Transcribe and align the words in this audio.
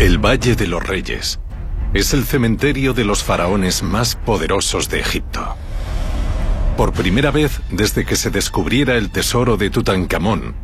El 0.00 0.16
Valle 0.16 0.56
de 0.56 0.66
los 0.66 0.82
Reyes 0.82 1.40
es 1.92 2.14
el 2.14 2.24
cementerio 2.24 2.94
de 2.94 3.04
los 3.04 3.22
faraones 3.22 3.82
más 3.82 4.16
poderosos 4.16 4.88
de 4.88 4.98
Egipto. 4.98 5.56
Por 6.78 6.94
primera 6.94 7.30
vez 7.30 7.60
desde 7.70 8.06
que 8.06 8.16
se 8.16 8.30
descubriera 8.30 8.96
el 8.96 9.10
tesoro 9.10 9.58
de 9.58 9.68
Tutankamón, 9.68 10.54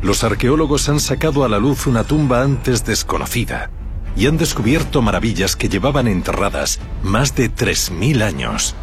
los 0.00 0.22
arqueólogos 0.22 0.88
han 0.88 1.00
sacado 1.00 1.44
a 1.44 1.48
la 1.48 1.58
luz 1.58 1.88
una 1.88 2.04
tumba 2.04 2.42
antes 2.42 2.84
desconocida 2.84 3.68
y 4.14 4.28
han 4.28 4.36
descubierto 4.36 5.02
maravillas 5.02 5.56
que 5.56 5.68
llevaban 5.68 6.06
enterradas 6.06 6.78
más 7.02 7.34
de 7.34 7.50
3.000 7.50 8.22
años 8.22 8.76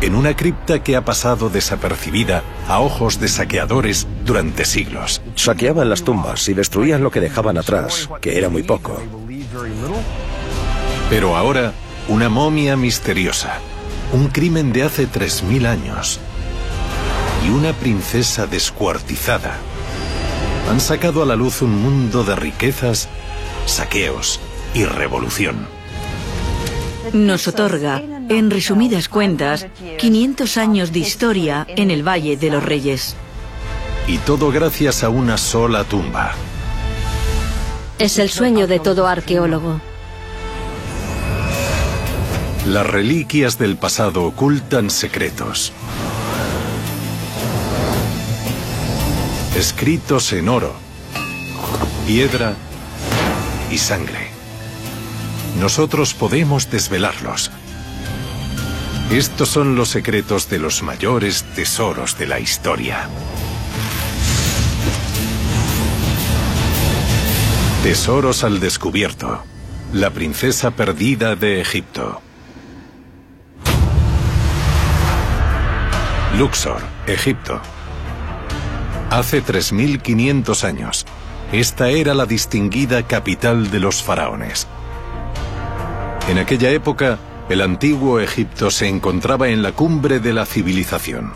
en 0.00 0.14
una 0.14 0.34
cripta 0.34 0.82
que 0.82 0.96
ha 0.96 1.04
pasado 1.04 1.50
desapercibida 1.50 2.42
a 2.68 2.80
ojos 2.80 3.20
de 3.20 3.28
saqueadores 3.28 4.06
durante 4.24 4.64
siglos. 4.64 5.20
Saqueaban 5.34 5.90
las 5.90 6.04
tumbas 6.04 6.48
y 6.48 6.54
destruían 6.54 7.02
lo 7.02 7.10
que 7.10 7.20
dejaban 7.20 7.58
atrás, 7.58 8.08
que 8.22 8.38
era 8.38 8.48
muy 8.48 8.62
poco. 8.62 9.02
Pero 11.10 11.36
ahora, 11.36 11.72
una 12.08 12.28
momia 12.28 12.76
misteriosa, 12.76 13.58
un 14.12 14.28
crimen 14.28 14.72
de 14.72 14.82
hace 14.82 15.08
3.000 15.08 15.66
años 15.66 16.20
y 17.46 17.50
una 17.50 17.72
princesa 17.72 18.46
descuartizada 18.46 19.58
han 20.68 20.80
sacado 20.80 21.22
a 21.22 21.26
la 21.26 21.34
luz 21.34 21.62
un 21.62 21.80
mundo 21.82 22.24
de 22.24 22.36
riquezas, 22.36 23.08
saqueos 23.64 24.38
y 24.74 24.84
revolución. 24.84 25.66
Nos 27.14 27.48
otorga, 27.48 28.02
en 28.28 28.50
resumidas 28.50 29.08
cuentas, 29.08 29.66
500 29.98 30.56
años 30.58 30.92
de 30.92 30.98
historia 30.98 31.66
en 31.68 31.90
el 31.90 32.06
Valle 32.06 32.36
de 32.36 32.50
los 32.50 32.62
Reyes. 32.62 33.16
Y 34.06 34.18
todo 34.18 34.50
gracias 34.50 35.02
a 35.02 35.08
una 35.08 35.38
sola 35.38 35.84
tumba. 35.84 36.34
Es 37.98 38.20
el 38.20 38.30
sueño 38.30 38.68
de 38.68 38.78
todo 38.78 39.08
arqueólogo. 39.08 39.80
Las 42.64 42.86
reliquias 42.86 43.58
del 43.58 43.76
pasado 43.76 44.22
ocultan 44.24 44.88
secretos. 44.88 45.72
Escritos 49.56 50.32
en 50.32 50.48
oro, 50.48 50.74
piedra 52.06 52.54
y 53.72 53.78
sangre. 53.78 54.28
Nosotros 55.58 56.14
podemos 56.14 56.70
desvelarlos. 56.70 57.50
Estos 59.10 59.48
son 59.48 59.74
los 59.74 59.88
secretos 59.88 60.48
de 60.48 60.60
los 60.60 60.84
mayores 60.84 61.42
tesoros 61.56 62.16
de 62.16 62.28
la 62.28 62.38
historia. 62.38 63.08
Tesoros 67.82 68.42
al 68.42 68.58
descubierto. 68.58 69.44
La 69.92 70.10
princesa 70.10 70.72
perdida 70.72 71.36
de 71.36 71.60
Egipto. 71.60 72.20
Luxor, 76.36 76.82
Egipto. 77.06 77.60
Hace 79.10 79.44
3.500 79.44 80.64
años, 80.64 81.06
esta 81.52 81.88
era 81.88 82.14
la 82.14 82.26
distinguida 82.26 83.04
capital 83.04 83.70
de 83.70 83.78
los 83.78 84.02
faraones. 84.02 84.66
En 86.28 86.38
aquella 86.38 86.70
época, 86.70 87.20
el 87.48 87.62
antiguo 87.62 88.18
Egipto 88.18 88.72
se 88.72 88.88
encontraba 88.88 89.50
en 89.50 89.62
la 89.62 89.70
cumbre 89.70 90.18
de 90.18 90.32
la 90.32 90.46
civilización, 90.46 91.32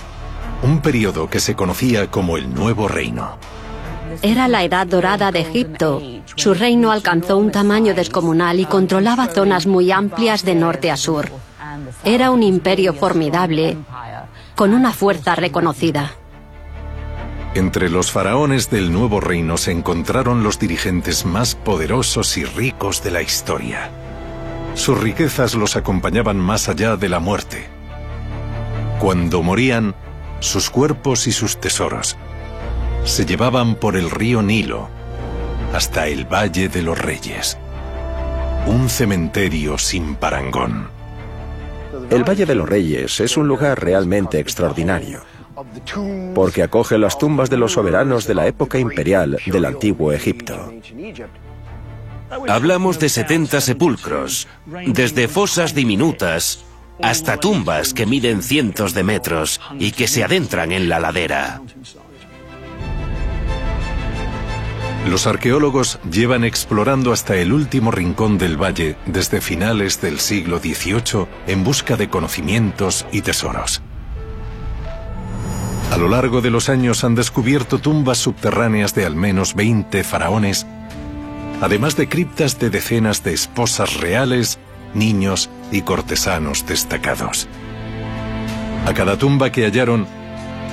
un 0.62 0.82
periodo 0.82 1.30
que 1.30 1.38
se 1.38 1.54
conocía 1.54 2.10
como 2.10 2.36
el 2.36 2.52
Nuevo 2.52 2.88
Reino. 2.88 3.38
Era 4.20 4.48
la 4.48 4.62
edad 4.64 4.86
dorada 4.86 5.32
de 5.32 5.40
Egipto. 5.40 6.02
Su 6.36 6.54
reino 6.54 6.92
alcanzó 6.92 7.38
un 7.38 7.50
tamaño 7.50 7.94
descomunal 7.94 8.60
y 8.60 8.66
controlaba 8.66 9.28
zonas 9.28 9.66
muy 9.66 9.90
amplias 9.90 10.44
de 10.44 10.54
norte 10.54 10.90
a 10.90 10.96
sur. 10.96 11.30
Era 12.04 12.30
un 12.30 12.42
imperio 12.42 12.92
formidable, 12.92 13.78
con 14.54 14.74
una 14.74 14.92
fuerza 14.92 15.34
reconocida. 15.34 16.12
Entre 17.54 17.90
los 17.90 18.10
faraones 18.10 18.70
del 18.70 18.92
nuevo 18.92 19.20
reino 19.20 19.56
se 19.56 19.72
encontraron 19.72 20.42
los 20.42 20.58
dirigentes 20.58 21.24
más 21.26 21.54
poderosos 21.54 22.36
y 22.36 22.44
ricos 22.44 23.02
de 23.02 23.10
la 23.10 23.22
historia. 23.22 23.90
Sus 24.74 24.98
riquezas 24.98 25.54
los 25.54 25.76
acompañaban 25.76 26.38
más 26.38 26.68
allá 26.68 26.96
de 26.96 27.08
la 27.08 27.20
muerte. 27.20 27.66
Cuando 28.98 29.42
morían, 29.42 29.94
sus 30.40 30.70
cuerpos 30.70 31.26
y 31.26 31.32
sus 31.32 31.60
tesoros 31.60 32.16
se 33.04 33.26
llevaban 33.26 33.74
por 33.74 33.96
el 33.96 34.10
río 34.10 34.42
Nilo 34.42 34.88
hasta 35.72 36.06
el 36.06 36.24
Valle 36.24 36.68
de 36.68 36.82
los 36.82 36.98
Reyes. 36.98 37.58
Un 38.66 38.88
cementerio 38.88 39.78
sin 39.78 40.14
parangón. 40.14 40.88
El 42.10 42.24
Valle 42.24 42.46
de 42.46 42.54
los 42.54 42.68
Reyes 42.68 43.20
es 43.20 43.36
un 43.36 43.48
lugar 43.48 43.82
realmente 43.82 44.38
extraordinario, 44.38 45.22
porque 46.34 46.62
acoge 46.62 46.98
las 46.98 47.18
tumbas 47.18 47.50
de 47.50 47.56
los 47.56 47.72
soberanos 47.72 48.26
de 48.26 48.34
la 48.34 48.46
época 48.46 48.78
imperial 48.78 49.38
del 49.46 49.64
antiguo 49.64 50.12
Egipto. 50.12 50.72
Hablamos 52.48 52.98
de 52.98 53.08
70 53.08 53.60
sepulcros, 53.60 54.46
desde 54.86 55.28
fosas 55.28 55.74
diminutas 55.74 56.64
hasta 57.02 57.36
tumbas 57.36 57.94
que 57.94 58.06
miden 58.06 58.42
cientos 58.42 58.94
de 58.94 59.02
metros 59.02 59.60
y 59.78 59.92
que 59.92 60.06
se 60.06 60.22
adentran 60.22 60.72
en 60.72 60.88
la 60.88 61.00
ladera. 61.00 61.60
Los 65.06 65.26
arqueólogos 65.26 65.98
llevan 66.10 66.44
explorando 66.44 67.12
hasta 67.12 67.36
el 67.36 67.52
último 67.52 67.90
rincón 67.90 68.38
del 68.38 68.56
valle 68.56 68.96
desde 69.04 69.40
finales 69.40 70.00
del 70.00 70.20
siglo 70.20 70.58
XVIII 70.58 71.26
en 71.48 71.64
busca 71.64 71.96
de 71.96 72.08
conocimientos 72.08 73.04
y 73.10 73.22
tesoros. 73.22 73.82
A 75.90 75.96
lo 75.98 76.08
largo 76.08 76.40
de 76.40 76.50
los 76.50 76.68
años 76.68 77.02
han 77.04 77.16
descubierto 77.16 77.78
tumbas 77.78 78.18
subterráneas 78.18 78.94
de 78.94 79.04
al 79.04 79.16
menos 79.16 79.54
20 79.54 80.04
faraones, 80.04 80.66
además 81.60 81.96
de 81.96 82.08
criptas 82.08 82.58
de 82.60 82.70
decenas 82.70 83.24
de 83.24 83.34
esposas 83.34 84.00
reales, 84.00 84.58
niños 84.94 85.50
y 85.72 85.82
cortesanos 85.82 86.64
destacados. 86.64 87.48
A 88.86 88.94
cada 88.94 89.18
tumba 89.18 89.50
que 89.50 89.64
hallaron, 89.64 90.06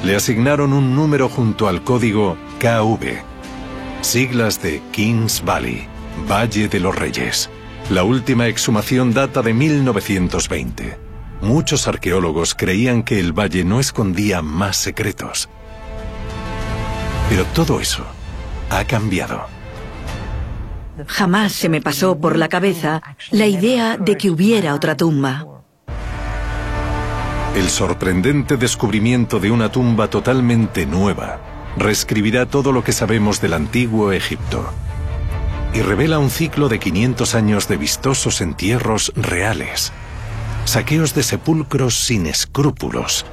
le 0.04 0.16
asignaron 0.16 0.72
un 0.72 0.96
número 0.96 1.30
junto 1.30 1.68
al 1.68 1.84
código 1.84 2.38
KV, 2.60 3.29
siglas 4.02 4.62
de 4.62 4.82
Kings 4.92 5.44
Valley, 5.44 5.88
Valle 6.30 6.68
de 6.68 6.80
los 6.80 6.96
Reyes. 6.96 7.50
La 7.90 8.04
última 8.04 8.48
exhumación 8.48 9.14
data 9.14 9.42
de 9.42 9.54
1920. 9.54 10.98
Muchos 11.42 11.88
arqueólogos 11.88 12.54
creían 12.54 13.04
que 13.04 13.20
el 13.20 13.34
valle 13.34 13.64
no 13.64 13.80
escondía 13.80 14.42
más 14.42 14.78
secretos. 14.78 15.50
Pero 17.30 17.46
todo 17.54 17.80
eso 17.80 18.04
ha 18.70 18.84
cambiado. 18.86 19.46
Jamás 21.08 21.54
se 21.54 21.70
me 21.70 21.82
pasó 21.82 22.20
por 22.20 22.38
la 22.38 22.50
cabeza 22.50 23.02
la 23.32 23.46
idea 23.46 23.98
de 23.98 24.18
que 24.18 24.30
hubiera 24.30 24.76
otra 24.76 24.98
tumba. 24.98 25.46
El 27.56 27.70
sorprendente 27.70 28.58
descubrimiento 28.58 29.40
de 29.40 29.50
una 29.50 29.72
tumba 29.72 30.10
totalmente 30.10 30.86
nueva 30.86 31.49
reescribirá 31.80 32.46
todo 32.46 32.72
lo 32.72 32.84
que 32.84 32.92
sabemos 32.92 33.42
del 33.42 33.54
antiguo 33.54 34.12
Egipto 34.12 34.70
y 35.74 35.82
revela 35.82 36.20
un 36.20 36.30
ciclo 36.30 36.68
de 36.68 36.80
500 36.80 37.36
años 37.36 37.68
de 37.68 37.78
vistosos 37.78 38.42
entierros 38.42 39.14
reales, 39.16 39.94
saqueos 40.66 41.14
de 41.16 41.24
sepulcros 41.24 41.98
sin 41.98 42.28
escrúpulos 42.28 43.26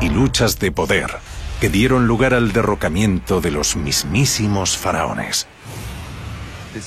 y 0.00 0.10
luchas 0.10 0.58
de 0.58 0.70
poder 0.70 1.10
que 1.60 1.70
dieron 1.70 2.06
lugar 2.06 2.34
al 2.34 2.52
derrocamiento 2.52 3.40
de 3.40 3.50
los 3.50 3.76
mismísimos 3.76 4.76
faraones. 4.76 5.46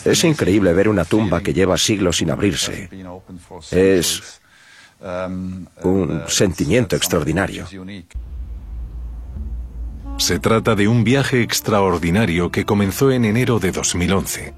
Es 0.05 0.23
increíble 0.23 0.73
ver 0.73 0.87
una 0.87 1.05
tumba 1.05 1.41
que 1.41 1.53
lleva 1.53 1.77
siglos 1.77 2.17
sin 2.17 2.31
abrirse. 2.31 2.89
Es 3.71 4.39
un 5.83 6.23
sentimiento 6.27 6.95
extraordinario. 6.95 7.67
Se 10.23 10.39
trata 10.39 10.73
de 10.75 10.87
un 10.87 11.03
viaje 11.03 11.41
extraordinario 11.41 12.49
que 12.49 12.63
comenzó 12.63 13.11
en 13.11 13.25
enero 13.25 13.59
de 13.59 13.73
2011, 13.73 14.53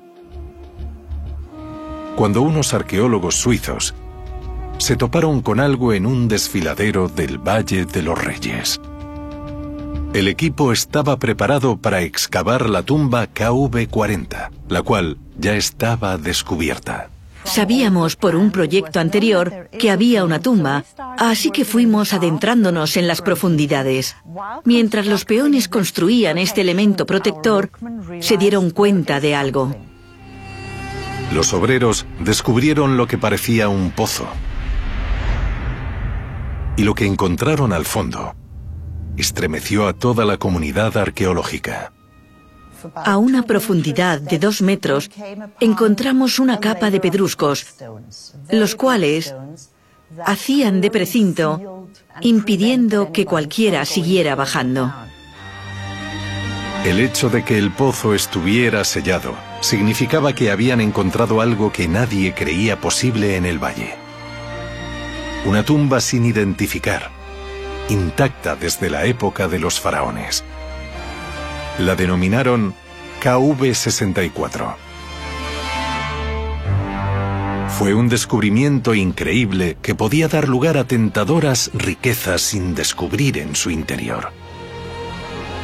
cuando 2.16 2.44
unos 2.44 2.76
arqueólogos 2.76 3.34
suizos 3.34 3.96
se 4.78 4.96
toparon 4.96 5.42
con 5.42 5.60
algo 5.60 5.92
en 5.94 6.06
un 6.06 6.28
desfiladero 6.28 7.08
del 7.10 7.40
Valle 7.40 7.86
de 7.86 8.04
los 8.04 8.24
Reyes. 8.24 8.80
El 10.14 10.28
equipo 10.28 10.72
estaba 10.72 11.18
preparado 11.18 11.78
para 11.78 12.02
excavar 12.02 12.70
la 12.70 12.84
tumba 12.84 13.26
KV-40, 13.34 14.52
la 14.70 14.84
cual 14.84 15.18
ya 15.40 15.56
estaba 15.56 16.20
descubierta. 16.20 17.10
Sabíamos 17.46 18.16
por 18.16 18.36
un 18.36 18.52
proyecto 18.52 19.00
anterior 19.00 19.70
que 19.78 19.92
había 19.92 20.26
una 20.26 20.40
tumba, 20.40 20.84
así 21.18 21.52
que 21.52 21.64
fuimos 21.64 22.14
adentrándonos 22.14 22.98
en 22.98 23.08
las 23.08 23.22
profundidades. 23.22 24.16
Mientras 24.66 25.06
los 25.06 25.26
peones 25.26 25.70
construían 25.70 26.38
este 26.38 26.62
elemento 26.62 27.06
protector, 27.06 27.70
se 28.20 28.38
dieron 28.38 28.72
cuenta 28.72 29.20
de 29.20 29.36
algo. 29.36 29.76
Los 31.34 31.54
obreros 31.54 32.06
descubrieron 32.20 32.98
lo 32.98 33.08
que 33.08 33.18
parecía 33.18 33.70
un 33.70 33.92
pozo. 33.92 34.28
Y 36.78 36.84
lo 36.84 36.94
que 36.94 37.06
encontraron 37.06 37.72
al 37.72 37.86
fondo 37.86 38.36
estremeció 39.18 39.88
a 39.88 39.94
toda 39.94 40.26
la 40.26 40.38
comunidad 40.38 40.98
arqueológica. 40.98 41.94
A 42.94 43.18
una 43.18 43.44
profundidad 43.44 44.22
de 44.22 44.40
dos 44.40 44.62
metros 44.62 45.10
encontramos 45.60 46.40
una 46.40 46.60
capa 46.60 46.92
de 46.92 47.00
pedruscos, 47.00 47.66
los 48.50 48.76
cuales 48.76 49.34
hacían 50.26 50.82
de 50.82 50.92
precinto, 50.92 51.88
impidiendo 52.22 53.12
que 53.12 53.26
cualquiera 53.26 53.86
siguiera 53.86 54.36
bajando. 54.36 54.94
El 56.86 57.00
hecho 57.00 57.30
de 57.30 57.44
que 57.44 57.58
el 57.58 57.72
pozo 57.72 58.14
estuviera 58.14 58.84
sellado 58.84 59.34
significaba 59.62 60.34
que 60.34 60.52
habían 60.52 60.80
encontrado 60.82 61.42
algo 61.42 61.72
que 61.72 61.88
nadie 61.88 62.36
creía 62.36 62.80
posible 62.80 63.38
en 63.38 63.46
el 63.46 63.58
valle. 63.58 63.96
Una 65.46 65.64
tumba 65.64 66.00
sin 66.00 66.26
identificar, 66.26 67.10
intacta 67.90 68.56
desde 68.56 68.92
la 68.92 69.06
época 69.06 69.48
de 69.48 69.58
los 69.58 69.80
faraones. 69.80 70.44
La 71.80 71.98
denominaron 71.98 72.74
KV-64. 73.22 74.76
Fue 77.78 77.94
un 77.94 78.08
descubrimiento 78.08 78.94
increíble 78.94 79.76
que 79.82 79.94
podía 79.94 80.30
dar 80.30 80.48
lugar 80.48 80.78
a 80.78 80.86
tentadoras 80.86 81.72
riquezas 81.74 82.42
sin 82.42 82.76
descubrir 82.76 83.38
en 83.38 83.58
su 83.58 83.72
interior. 83.72 84.32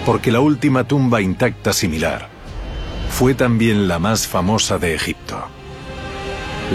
Porque 0.05 0.33
la 0.33 0.41
última 0.41 0.83
tumba 0.83 1.21
intacta 1.21 1.71
similar 1.71 2.27
fue 3.09 3.33
también 3.33 3.87
la 3.87 3.97
más 3.97 4.27
famosa 4.27 4.77
de 4.77 4.93
Egipto. 4.93 5.45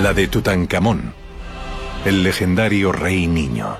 La 0.03 0.15
de 0.15 0.29
Tutankamón, 0.29 1.13
el 2.07 2.23
legendario 2.23 2.91
rey 2.91 3.27
niño. 3.27 3.77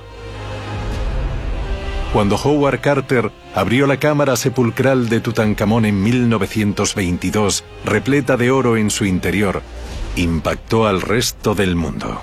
Cuando 2.13 2.35
Howard 2.37 2.79
Carter 2.79 3.31
abrió 3.53 3.85
la 3.85 3.97
cámara 3.97 4.35
sepulcral 4.37 5.09
de 5.09 5.19
Tutankamón 5.19 5.85
en 5.85 6.01
1922, 6.01 7.63
repleta 7.85 8.37
de 8.37 8.49
oro 8.49 8.77
en 8.77 8.89
su 8.89 9.05
interior, 9.05 9.61
impactó 10.15 10.87
al 10.87 11.01
resto 11.01 11.53
del 11.53 11.75
mundo. 11.75 12.21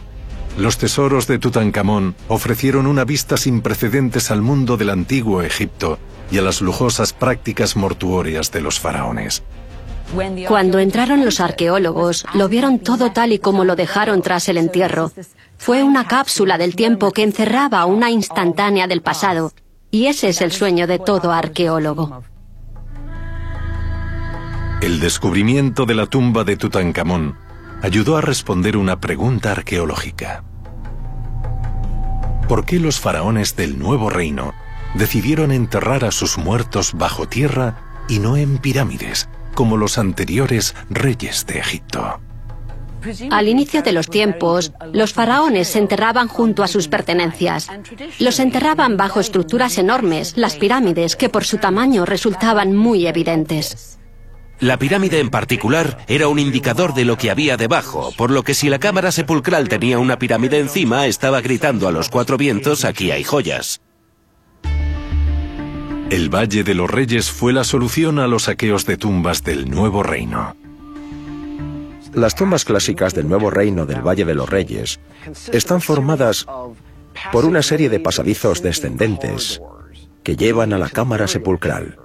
Los 0.57 0.79
tesoros 0.79 1.27
de 1.27 1.39
Tutankamón 1.39 2.15
ofrecieron 2.29 2.87
una 2.87 3.05
vista 3.05 3.37
sin 3.37 3.61
precedentes 3.61 4.31
al 4.31 4.41
mundo 4.41 4.77
del 4.77 4.91
antiguo 4.91 5.43
Egipto 5.43 5.99
y 6.31 6.39
a 6.39 6.43
las 6.43 6.61
lujosas 6.61 7.13
prácticas 7.13 7.77
mortuorias 7.77 8.51
de 8.53 8.63
los 8.63 8.81
faraones. 8.81 9.43
Cuando 10.47 10.79
entraron 10.79 11.25
los 11.25 11.41
arqueólogos, 11.41 12.25
lo 12.35 12.49
vieron 12.49 12.79
todo 12.79 13.11
tal 13.11 13.33
y 13.33 13.39
como 13.39 13.65
lo 13.65 13.75
dejaron 13.75 14.23
tras 14.23 14.49
el 14.49 14.59
entierro. 14.59 15.11
Fue 15.59 15.83
una 15.83 16.07
cápsula 16.07 16.57
del 16.57 16.77
tiempo 16.77 17.11
que 17.11 17.23
encerraba 17.23 17.85
una 17.87 18.11
instantánea 18.11 18.87
del 18.87 19.03
pasado, 19.03 19.53
y 19.95 20.09
ese 20.09 20.29
es 20.29 20.41
el 20.41 20.51
sueño 20.51 20.89
de 20.89 20.99
todo 20.99 21.31
arqueólogo. 21.31 22.25
El 24.81 24.99
descubrimiento 24.99 25.87
de 25.87 25.95
la 25.95 26.07
tumba 26.07 26.43
de 26.43 26.57
Tutankamón 26.57 27.39
ayudó 27.81 28.17
a 28.17 28.21
responder 28.21 28.77
una 28.77 28.99
pregunta 28.99 29.53
arqueológica. 29.53 30.43
¿Por 32.49 32.65
qué 32.65 32.81
los 32.81 32.99
faraones 32.99 33.55
del 33.55 33.79
nuevo 33.79 34.11
reino 34.11 34.53
decidieron 34.97 35.53
enterrar 35.53 36.05
a 36.05 36.11
sus 36.11 36.39
muertos 36.39 36.95
bajo 36.95 37.29
tierra 37.29 37.77
y 38.09 38.19
no 38.19 38.37
en 38.37 38.59
pirámides, 38.59 39.29
como 39.55 39.77
los 39.77 39.97
anteriores 39.97 40.75
reyes 40.91 41.47
de 41.47 41.61
Egipto? 41.61 42.19
Al 43.31 43.49
inicio 43.49 43.83
de 43.83 43.93
los 43.93 44.09
tiempos, 44.09 44.73
los 44.93 45.13
faraones 45.13 45.69
se 45.69 45.79
enterraban 45.79 46.29
junto 46.29 46.63
a 46.63 46.69
sus 46.69 46.89
pertenencias. 46.89 47.69
Los 48.19 48.39
enterraban 48.41 48.97
bajo 48.97 49.21
estructuras 49.21 49.79
enormes, 49.79 50.35
las 50.37 50.57
pirámides, 50.57 51.17
que 51.17 51.29
por 51.29 51.45
su 51.45 51.59
tamaño 51.59 52.05
resultaban 52.05 52.75
muy 52.75 53.07
evidentes. 53.07 53.99
La 54.61 54.79
pirámide 54.79 55.19
en 55.19 55.31
particular 55.31 55.99
era 56.07 56.29
un 56.29 56.39
indicador 56.39 56.95
de 56.95 57.05
lo 57.05 57.19
que 57.19 57.31
había 57.31 57.57
debajo, 57.57 58.13
por 58.17 58.31
lo 58.31 58.45
que 58.45 58.55
si 58.55 58.69
la 58.69 58.79
cámara 58.79 59.11
sepulcral 59.11 59.69
tenía 59.69 59.99
una 59.99 60.19
pirámide 60.19 60.61
encima, 60.61 61.07
estaba 61.07 61.41
gritando 61.41 61.89
a 61.89 61.93
los 61.93 62.09
cuatro 62.09 62.37
vientos, 62.37 62.85
aquí 62.85 63.11
hay 63.11 63.25
joyas. 63.25 63.81
El 66.11 66.33
Valle 66.33 66.63
de 66.63 66.75
los 66.75 66.89
Reyes 66.89 67.31
fue 67.31 67.53
la 67.53 67.65
solución 67.65 68.19
a 68.21 68.29
los 68.29 68.45
saqueos 68.45 68.87
de 68.87 68.97
tumbas 68.97 69.43
del 69.43 69.69
Nuevo 69.69 70.03
Reino. 70.03 70.55
Las 72.15 72.35
tumbas 72.37 72.65
clásicas 72.65 73.15
del 73.15 73.29
Nuevo 73.29 73.51
Reino 73.51 73.87
del 73.87 74.07
Valle 74.07 74.25
de 74.25 74.35
los 74.35 74.49
Reyes 74.49 75.01
están 75.53 75.81
formadas 75.81 76.47
por 77.33 77.45
una 77.45 77.63
serie 77.63 77.89
de 77.89 78.01
pasadizos 78.01 78.63
descendentes 78.63 79.61
que 80.23 80.37
llevan 80.37 80.73
a 80.73 80.79
la 80.79 80.89
cámara 80.89 81.27
sepulcral. 81.27 81.99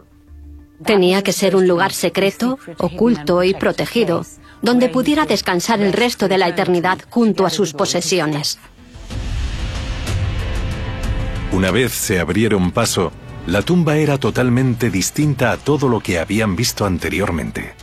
Tenía 0.83 1.21
que 1.21 1.33
ser 1.33 1.55
un 1.55 1.67
lugar 1.67 1.93
secreto, 1.93 2.57
oculto 2.77 3.43
y 3.43 3.53
protegido, 3.53 4.25
donde 4.61 4.89
pudiera 4.89 5.25
descansar 5.25 5.81
el 5.81 5.93
resto 5.93 6.27
de 6.27 6.37
la 6.37 6.47
eternidad 6.47 6.99
junto 7.09 7.45
a 7.45 7.49
sus 7.49 7.73
posesiones. 7.73 8.57
Una 11.51 11.71
vez 11.71 11.91
se 11.91 12.19
abrieron 12.19 12.71
paso, 12.71 13.11
la 13.45 13.61
tumba 13.61 13.97
era 13.97 14.17
totalmente 14.17 14.89
distinta 14.89 15.51
a 15.51 15.57
todo 15.57 15.89
lo 15.89 15.99
que 15.99 16.19
habían 16.19 16.55
visto 16.55 16.85
anteriormente. 16.85 17.73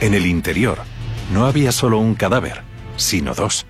En 0.00 0.14
el 0.14 0.26
interior, 0.26 0.78
no 1.32 1.46
había 1.46 1.72
solo 1.72 1.98
un 1.98 2.14
cadáver, 2.14 2.62
sino 2.96 3.34
dos. 3.34 3.66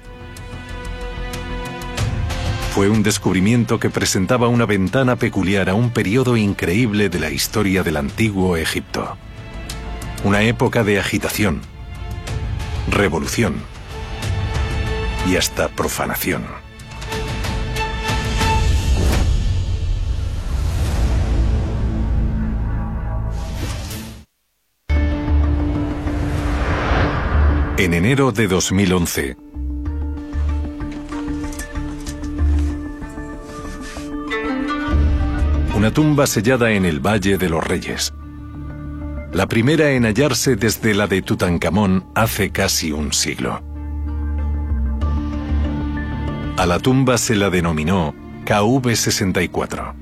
Fue 2.75 2.89
un 2.89 3.03
descubrimiento 3.03 3.79
que 3.79 3.91
presentaba 3.91 4.49
una 4.49 4.65
ventana 4.65 5.17
peculiar 5.17 5.69
a 5.69 5.75
un 5.75 5.91
periodo 5.91 6.37
increíble 6.37 7.09
de 7.09 7.21
la 7.21 7.31
historia 7.31 7.83
del 7.83 7.99
antiguo 7.99 8.57
Egipto. 8.57 9.17
Una 10.25 10.43
época 10.43 10.83
de 10.83 10.99
agitación, 10.99 11.61
revolución 12.91 13.57
y 15.29 15.37
hasta 15.37 15.69
profanación. 15.69 16.62
En 27.79 27.95
enero 27.95 28.33
de 28.33 28.49
2011, 28.49 29.37
una 35.75 35.91
tumba 35.91 36.27
sellada 36.27 36.73
en 36.73 36.85
el 36.85 37.01
Valle 37.01 37.39
de 37.39 37.49
los 37.49 37.65
Reyes. 37.67 38.13
La 39.33 39.47
primera 39.49 39.91
en 39.93 40.05
hallarse 40.05 40.55
desde 40.55 40.95
la 40.95 41.07
de 41.07 41.23
Tutankamón 41.23 42.05
hace 42.15 42.51
casi 42.51 42.93
un 42.93 43.15
siglo. 43.15 43.63
A 46.59 46.67
la 46.67 46.79
tumba 46.79 47.17
se 47.17 47.35
la 47.35 47.49
denominó 47.49 48.15
KV-64. 48.45 49.95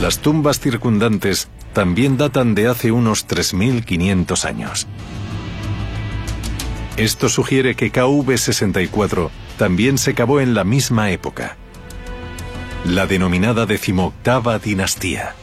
Las 0.00 0.18
tumbas 0.18 0.58
circundantes 0.58 1.48
también 1.72 2.16
datan 2.16 2.54
de 2.54 2.68
hace 2.68 2.92
unos 2.92 3.26
3.500 3.26 4.44
años. 4.44 4.86
Esto 6.96 7.28
sugiere 7.28 7.74
que 7.74 7.92
KV-64 7.92 9.30
también 9.56 9.98
se 9.98 10.14
cavó 10.14 10.40
en 10.40 10.54
la 10.54 10.64
misma 10.64 11.10
época, 11.10 11.56
la 12.84 13.06
denominada 13.06 13.66
decimoctava 13.66 14.58
dinastía, 14.58 15.34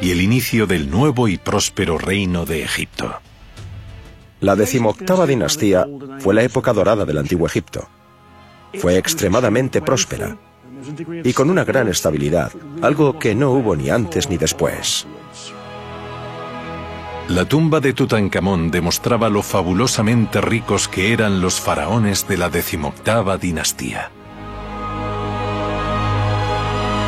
y 0.00 0.10
el 0.10 0.20
inicio 0.20 0.66
del 0.66 0.90
nuevo 0.90 1.28
y 1.28 1.38
próspero 1.38 1.98
reino 1.98 2.44
de 2.44 2.62
Egipto. 2.62 3.20
La 4.40 4.54
decimoctava 4.56 5.26
dinastía 5.26 5.86
fue 6.18 6.34
la 6.34 6.42
época 6.42 6.72
dorada 6.72 7.04
del 7.04 7.18
antiguo 7.18 7.46
Egipto. 7.46 7.88
Fue 8.74 8.98
extremadamente 8.98 9.80
próspera 9.80 10.36
y 11.24 11.32
con 11.32 11.50
una 11.50 11.64
gran 11.64 11.88
estabilidad, 11.88 12.52
algo 12.82 13.18
que 13.18 13.34
no 13.34 13.50
hubo 13.50 13.76
ni 13.76 13.90
antes 13.90 14.28
ni 14.28 14.36
después. 14.36 15.06
La 17.28 17.44
tumba 17.44 17.80
de 17.80 17.92
Tutankamón 17.92 18.70
demostraba 18.70 19.28
lo 19.28 19.42
fabulosamente 19.42 20.40
ricos 20.40 20.86
que 20.86 21.12
eran 21.12 21.40
los 21.40 21.60
faraones 21.60 22.28
de 22.28 22.36
la 22.36 22.50
decimoctava 22.50 23.36
dinastía. 23.36 24.12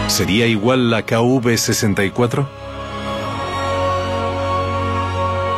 ¿Sería 0.08 0.46
igual 0.46 0.90
la 0.90 1.06
KV-64? 1.06 2.48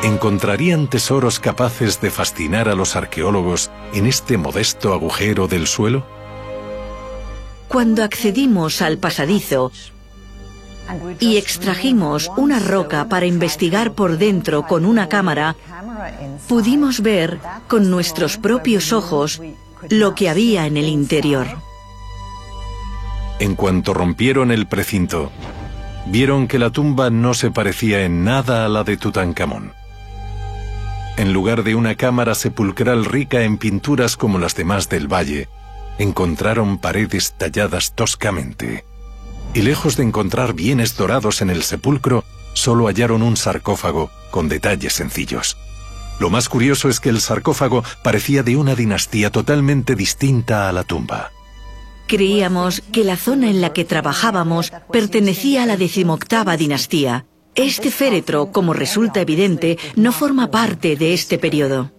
¿Encontrarían 0.02 0.88
tesoros 0.88 1.40
capaces 1.40 2.00
de 2.02 2.10
fascinar 2.10 2.68
a 2.68 2.74
los 2.74 2.96
arqueólogos 2.96 3.70
en 3.94 4.06
este 4.06 4.36
modesto 4.36 4.92
agujero 4.92 5.46
del 5.46 5.66
suelo? 5.66 6.19
Cuando 7.70 8.02
accedimos 8.02 8.82
al 8.82 8.98
pasadizo 8.98 9.70
y 11.20 11.36
extrajimos 11.36 12.28
una 12.36 12.58
roca 12.58 13.08
para 13.08 13.26
investigar 13.26 13.92
por 13.92 14.18
dentro 14.18 14.66
con 14.66 14.84
una 14.84 15.08
cámara, 15.08 15.54
pudimos 16.48 17.00
ver 17.00 17.38
con 17.68 17.88
nuestros 17.88 18.38
propios 18.38 18.92
ojos 18.92 19.40
lo 19.88 20.16
que 20.16 20.28
había 20.28 20.66
en 20.66 20.78
el 20.78 20.88
interior. 20.88 21.46
En 23.38 23.54
cuanto 23.54 23.94
rompieron 23.94 24.50
el 24.50 24.66
precinto, 24.66 25.30
vieron 26.06 26.48
que 26.48 26.58
la 26.58 26.70
tumba 26.70 27.08
no 27.08 27.34
se 27.34 27.52
parecía 27.52 28.04
en 28.04 28.24
nada 28.24 28.64
a 28.66 28.68
la 28.68 28.82
de 28.82 28.96
Tutankamón. 28.96 29.74
En 31.16 31.32
lugar 31.32 31.62
de 31.62 31.76
una 31.76 31.94
cámara 31.94 32.34
sepulcral 32.34 33.04
rica 33.04 33.42
en 33.42 33.58
pinturas 33.58 34.16
como 34.16 34.40
las 34.40 34.56
demás 34.56 34.88
del 34.88 35.06
valle, 35.06 35.48
encontraron 35.98 36.78
paredes 36.78 37.34
talladas 37.36 37.94
toscamente. 37.94 38.84
Y 39.54 39.62
lejos 39.62 39.96
de 39.96 40.04
encontrar 40.04 40.54
bienes 40.54 40.96
dorados 40.96 41.42
en 41.42 41.50
el 41.50 41.62
sepulcro, 41.62 42.24
solo 42.54 42.86
hallaron 42.86 43.22
un 43.22 43.36
sarcófago 43.36 44.10
con 44.30 44.48
detalles 44.48 44.94
sencillos. 44.94 45.56
Lo 46.18 46.28
más 46.30 46.48
curioso 46.48 46.88
es 46.88 47.00
que 47.00 47.08
el 47.08 47.20
sarcófago 47.20 47.82
parecía 48.02 48.42
de 48.42 48.56
una 48.56 48.74
dinastía 48.74 49.30
totalmente 49.30 49.96
distinta 49.96 50.68
a 50.68 50.72
la 50.72 50.84
tumba. 50.84 51.32
Creíamos 52.06 52.82
que 52.92 53.04
la 53.04 53.16
zona 53.16 53.48
en 53.48 53.60
la 53.60 53.72
que 53.72 53.84
trabajábamos 53.84 54.72
pertenecía 54.92 55.62
a 55.62 55.66
la 55.66 55.76
decimoctava 55.76 56.56
dinastía. 56.56 57.24
Este 57.54 57.92
féretro, 57.92 58.50
como 58.50 58.74
resulta 58.74 59.20
evidente, 59.20 59.78
no 59.94 60.10
forma 60.10 60.50
parte 60.50 60.96
de 60.96 61.14
este 61.14 61.38
periodo. 61.38 61.92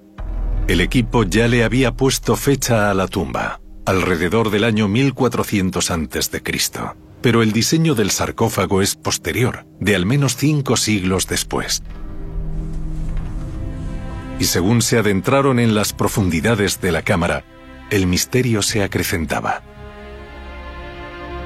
El 0.67 0.81
equipo 0.81 1.23
ya 1.23 1.47
le 1.47 1.63
había 1.63 1.93
puesto 1.93 2.35
fecha 2.35 2.91
a 2.91 2.93
la 2.93 3.07
tumba, 3.07 3.60
alrededor 3.85 4.49
del 4.49 4.63
año 4.63 4.87
1400 4.87 5.91
a.C., 5.91 6.41
pero 7.21 7.43
el 7.43 7.51
diseño 7.51 7.93
del 7.93 8.11
sarcófago 8.11 8.81
es 8.81 8.95
posterior, 8.95 9.65
de 9.79 9.95
al 9.95 10.05
menos 10.05 10.35
cinco 10.35 10.75
siglos 10.75 11.27
después. 11.27 11.83
Y 14.39 14.45
según 14.45 14.81
se 14.81 14.97
adentraron 14.97 15.59
en 15.59 15.75
las 15.75 15.93
profundidades 15.93 16.81
de 16.81 16.91
la 16.91 17.03
cámara, 17.03 17.45
el 17.91 18.07
misterio 18.07 18.63
se 18.63 18.83
acrecentaba. 18.83 19.61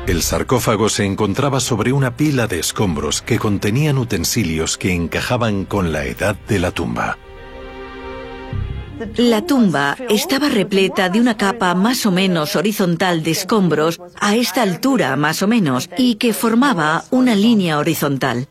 El 0.08 0.22
sarcófago 0.22 0.88
se 0.88 1.04
encontraba 1.04 1.60
sobre 1.60 1.92
una 1.92 2.16
pila 2.16 2.48
de 2.48 2.60
escombros 2.60 3.22
que 3.22 3.40
contenían 3.40 3.98
utensilios 3.98 4.78
que 4.78 4.94
encajaban 4.94 5.66
con 5.66 5.92
la 5.92 6.06
edad 6.06 6.36
de 6.48 6.60
la 6.60 6.72
tumba. 6.72 7.18
La 9.18 9.46
tumba 9.46 9.98
estaba 10.10 10.48
repleta 10.50 11.10
de 11.10 11.20
una 11.20 11.36
capa 11.38 11.74
más 11.76 12.06
o 12.06 12.12
menos 12.12 12.56
horizontal 12.56 13.24
de 13.24 13.32
escombros 13.32 14.00
a 14.20 14.36
esta 14.36 14.62
altura 14.62 15.16
más 15.16 15.42
o 15.42 15.48
menos 15.48 15.90
y 15.98 16.16
que 16.16 16.34
formaba 16.34 17.04
una 17.12 17.36
línea 17.36 17.78
horizontal. 17.78 18.48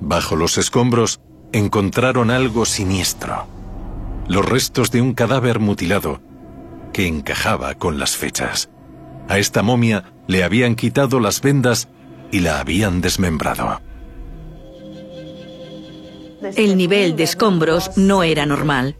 Bajo 0.00 0.36
los 0.36 0.58
escombros 0.58 1.20
encontraron 1.52 2.30
algo 2.30 2.64
siniestro. 2.64 3.46
Los 4.28 4.44
restos 4.44 4.90
de 4.90 5.00
un 5.00 5.14
cadáver 5.14 5.60
mutilado 5.60 6.20
que 6.92 7.06
encajaba 7.06 7.74
con 7.74 7.98
las 7.98 8.16
fechas. 8.16 8.70
A 9.28 9.38
esta 9.38 9.62
momia 9.62 10.12
le 10.26 10.44
habían 10.44 10.74
quitado 10.74 11.20
las 11.20 11.40
vendas 11.40 11.88
y 12.32 12.40
la 12.40 12.60
habían 12.60 13.00
desmembrado. 13.00 13.80
El 16.56 16.76
nivel 16.76 17.16
de 17.16 17.24
escombros 17.24 17.90
no 17.96 18.22
era 18.22 18.46
normal. 18.46 18.96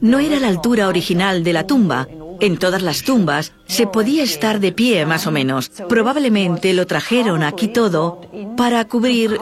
No 0.00 0.18
era 0.18 0.38
la 0.40 0.48
altura 0.48 0.88
original 0.88 1.44
de 1.44 1.52
la 1.52 1.66
tumba. 1.66 2.08
En 2.40 2.58
todas 2.58 2.82
las 2.82 3.02
tumbas 3.02 3.52
se 3.66 3.86
podía 3.86 4.22
estar 4.22 4.60
de 4.60 4.72
pie 4.72 5.06
más 5.06 5.26
o 5.26 5.30
menos. 5.30 5.70
Probablemente 5.88 6.72
lo 6.72 6.86
trajeron 6.86 7.42
aquí 7.42 7.68
todo 7.68 8.20
para 8.56 8.84
cubrir 8.86 9.38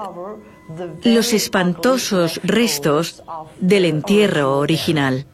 los 1.05 1.33
espantosos 1.33 2.41
restos 2.45 3.23
del 3.61 3.85
entierro 3.85 4.59
original. 4.59 5.27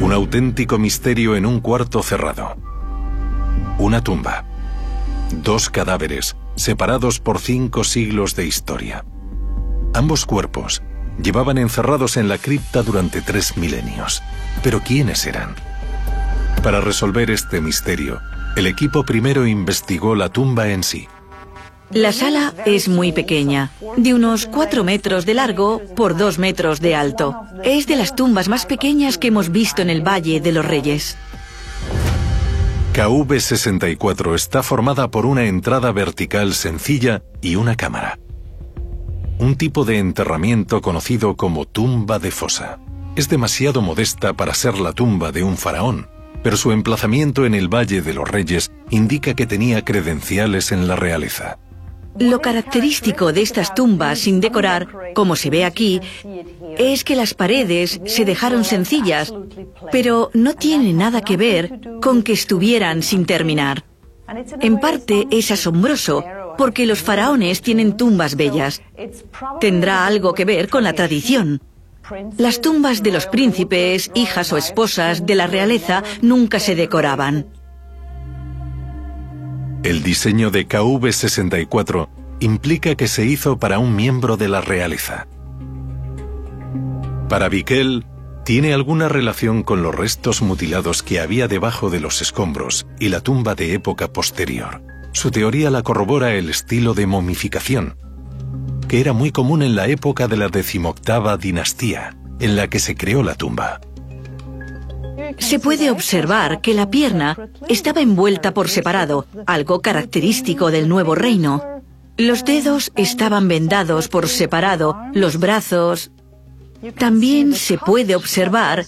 Un 0.00 0.12
auténtico 0.12 0.78
misterio 0.78 1.36
en 1.36 1.46
un 1.46 1.60
cuarto 1.60 2.02
cerrado. 2.02 2.56
Una 3.78 4.02
tumba. 4.02 4.44
Dos 5.42 5.70
cadáveres, 5.70 6.36
separados 6.56 7.20
por 7.20 7.38
cinco 7.38 7.84
siglos 7.84 8.36
de 8.36 8.46
historia. 8.46 9.04
Ambos 9.94 10.24
cuerpos 10.24 10.82
llevaban 11.22 11.58
encerrados 11.58 12.16
en 12.16 12.28
la 12.28 12.38
cripta 12.38 12.82
durante 12.82 13.20
tres 13.20 13.56
milenios. 13.56 14.22
Pero 14.62 14.80
¿quiénes 14.80 15.26
eran? 15.26 15.54
Para 16.62 16.80
resolver 16.80 17.30
este 17.30 17.60
misterio, 17.60 18.20
el 18.56 18.66
equipo 18.66 19.04
primero 19.04 19.46
investigó 19.46 20.14
la 20.14 20.28
tumba 20.28 20.68
en 20.68 20.82
sí. 20.82 21.08
La 21.90 22.12
sala 22.12 22.54
es 22.64 22.88
muy 22.88 23.12
pequeña, 23.12 23.70
de 23.98 24.14
unos 24.14 24.46
cuatro 24.46 24.82
metros 24.82 25.26
de 25.26 25.34
largo 25.34 25.82
por 25.94 26.16
dos 26.16 26.38
metros 26.38 26.80
de 26.80 26.94
alto. 26.94 27.36
Es 27.64 27.86
de 27.86 27.96
las 27.96 28.16
tumbas 28.16 28.48
más 28.48 28.64
pequeñas 28.64 29.18
que 29.18 29.28
hemos 29.28 29.50
visto 29.50 29.82
en 29.82 29.90
el 29.90 30.00
Valle 30.00 30.40
de 30.40 30.52
los 30.52 30.64
Reyes. 30.64 31.18
KV-64 32.94 34.34
está 34.34 34.62
formada 34.62 35.10
por 35.10 35.26
una 35.26 35.44
entrada 35.44 35.92
vertical 35.92 36.54
sencilla 36.54 37.22
y 37.42 37.56
una 37.56 37.76
cámara. 37.76 38.18
Un 39.42 39.56
tipo 39.56 39.84
de 39.84 39.98
enterramiento 39.98 40.80
conocido 40.80 41.34
como 41.34 41.64
tumba 41.64 42.20
de 42.20 42.30
fosa. 42.30 42.78
Es 43.16 43.28
demasiado 43.28 43.82
modesta 43.82 44.34
para 44.34 44.54
ser 44.54 44.78
la 44.78 44.92
tumba 44.92 45.32
de 45.32 45.42
un 45.42 45.56
faraón, 45.56 46.06
pero 46.44 46.56
su 46.56 46.70
emplazamiento 46.70 47.44
en 47.44 47.54
el 47.54 47.66
Valle 47.66 48.02
de 48.02 48.14
los 48.14 48.30
Reyes 48.30 48.70
indica 48.90 49.34
que 49.34 49.44
tenía 49.44 49.84
credenciales 49.84 50.70
en 50.70 50.86
la 50.86 50.94
realeza. 50.94 51.58
Lo 52.20 52.38
característico 52.38 53.32
de 53.32 53.42
estas 53.42 53.74
tumbas 53.74 54.20
sin 54.20 54.40
decorar, 54.40 54.86
como 55.12 55.34
se 55.34 55.50
ve 55.50 55.64
aquí, 55.64 56.00
es 56.78 57.02
que 57.02 57.16
las 57.16 57.34
paredes 57.34 58.00
se 58.06 58.24
dejaron 58.24 58.62
sencillas, 58.62 59.34
pero 59.90 60.30
no 60.34 60.54
tiene 60.54 60.92
nada 60.92 61.20
que 61.20 61.36
ver 61.36 61.80
con 62.00 62.22
que 62.22 62.32
estuvieran 62.32 63.02
sin 63.02 63.26
terminar. 63.26 63.82
En 64.60 64.78
parte 64.78 65.26
es 65.32 65.50
asombroso, 65.50 66.24
porque 66.56 66.86
los 66.86 67.00
faraones 67.00 67.62
tienen 67.62 67.96
tumbas 67.96 68.36
bellas. 68.36 68.82
Tendrá 69.60 70.06
algo 70.06 70.34
que 70.34 70.44
ver 70.44 70.68
con 70.68 70.84
la 70.84 70.92
tradición. 70.92 71.60
Las 72.36 72.60
tumbas 72.60 73.02
de 73.02 73.12
los 73.12 73.26
príncipes, 73.26 74.10
hijas 74.14 74.52
o 74.52 74.56
esposas 74.56 75.24
de 75.24 75.34
la 75.34 75.46
realeza 75.46 76.02
nunca 76.20 76.58
se 76.58 76.74
decoraban. 76.74 77.46
El 79.82 80.02
diseño 80.02 80.50
de 80.50 80.68
KV-64 80.68 82.08
implica 82.40 82.94
que 82.94 83.08
se 83.08 83.24
hizo 83.24 83.58
para 83.58 83.78
un 83.78 83.96
miembro 83.96 84.36
de 84.36 84.48
la 84.48 84.60
realeza. 84.60 85.26
Para 87.28 87.48
Viquel, 87.48 88.04
tiene 88.44 88.74
alguna 88.74 89.08
relación 89.08 89.62
con 89.62 89.82
los 89.82 89.94
restos 89.94 90.42
mutilados 90.42 91.02
que 91.02 91.20
había 91.20 91.46
debajo 91.48 91.90
de 91.90 92.00
los 92.00 92.20
escombros 92.20 92.86
y 92.98 93.08
la 93.08 93.20
tumba 93.20 93.54
de 93.54 93.74
época 93.74 94.12
posterior. 94.12 94.82
Su 95.12 95.30
teoría 95.30 95.70
la 95.70 95.82
corrobora 95.82 96.34
el 96.34 96.48
estilo 96.48 96.94
de 96.94 97.06
momificación, 97.06 97.96
que 98.88 99.00
era 99.00 99.12
muy 99.12 99.30
común 99.30 99.62
en 99.62 99.76
la 99.76 99.86
época 99.86 100.26
de 100.26 100.36
la 100.36 100.48
decimoctava 100.48 101.36
dinastía, 101.36 102.16
en 102.40 102.56
la 102.56 102.68
que 102.68 102.78
se 102.78 102.96
creó 102.96 103.22
la 103.22 103.34
tumba. 103.34 103.80
Se 105.38 105.58
puede 105.58 105.90
observar 105.90 106.60
que 106.60 106.74
la 106.74 106.90
pierna 106.90 107.36
estaba 107.68 108.00
envuelta 108.00 108.54
por 108.54 108.68
separado, 108.68 109.26
algo 109.46 109.80
característico 109.80 110.70
del 110.70 110.88
nuevo 110.88 111.14
reino. 111.14 111.62
Los 112.16 112.44
dedos 112.44 112.90
estaban 112.96 113.48
vendados 113.48 114.08
por 114.08 114.28
separado, 114.28 114.96
los 115.12 115.38
brazos. 115.38 116.10
También 116.98 117.54
se 117.54 117.78
puede 117.78 118.16
observar 118.16 118.84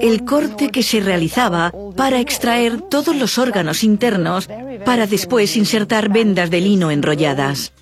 el 0.00 0.24
corte 0.24 0.70
que 0.70 0.82
se 0.82 1.00
realizaba 1.00 1.72
para 1.96 2.20
extraer 2.20 2.80
todos 2.80 3.16
los 3.16 3.38
órganos 3.38 3.84
internos 3.84 4.48
para 4.84 5.06
después 5.06 5.56
insertar 5.56 6.08
vendas 6.08 6.50
de 6.50 6.60
lino 6.60 6.90
enrolladas. 6.90 7.72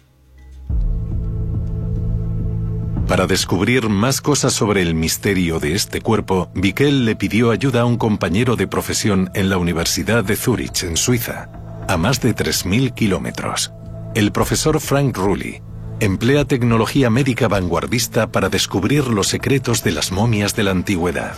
Para 3.08 3.28
descubrir 3.28 3.88
más 3.88 4.20
cosas 4.20 4.52
sobre 4.52 4.82
el 4.82 4.94
misterio 4.94 5.60
de 5.60 5.74
este 5.74 6.00
cuerpo, 6.00 6.50
Bickel 6.54 7.04
le 7.04 7.14
pidió 7.14 7.52
ayuda 7.52 7.82
a 7.82 7.84
un 7.84 7.98
compañero 7.98 8.56
de 8.56 8.66
profesión 8.66 9.30
en 9.34 9.48
la 9.48 9.58
Universidad 9.58 10.24
de 10.24 10.34
Zurich, 10.34 10.82
en 10.82 10.96
Suiza, 10.96 11.48
a 11.86 11.96
más 11.96 12.20
de 12.20 12.34
3.000 12.34 12.94
kilómetros. 12.94 13.72
El 14.16 14.32
profesor 14.32 14.80
Frank 14.80 15.16
Rulli 15.16 15.62
emplea 16.00 16.44
tecnología 16.44 17.08
médica 17.08 17.46
vanguardista 17.46 18.26
para 18.26 18.48
descubrir 18.48 19.06
los 19.06 19.28
secretos 19.28 19.84
de 19.84 19.92
las 19.92 20.10
momias 20.10 20.56
de 20.56 20.64
la 20.64 20.72
antigüedad. 20.72 21.36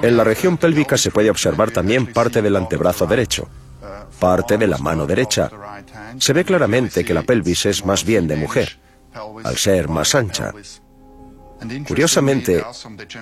En 0.00 0.16
la 0.16 0.24
región 0.24 0.56
pélvica 0.56 0.96
se 0.96 1.10
puede 1.10 1.30
observar 1.30 1.70
también 1.70 2.06
parte 2.06 2.40
del 2.40 2.56
antebrazo 2.56 3.06
derecho, 3.06 3.48
parte 4.18 4.56
de 4.56 4.66
la 4.66 4.78
mano 4.78 5.06
derecha. 5.06 5.50
Se 6.18 6.32
ve 6.32 6.44
claramente 6.44 7.04
que 7.04 7.14
la 7.14 7.22
pelvis 7.22 7.66
es 7.66 7.84
más 7.84 8.04
bien 8.04 8.26
de 8.26 8.36
mujer 8.36 8.78
al 9.44 9.56
ser 9.56 9.88
más 9.88 10.14
ancha. 10.14 10.52
Curiosamente, 11.86 12.64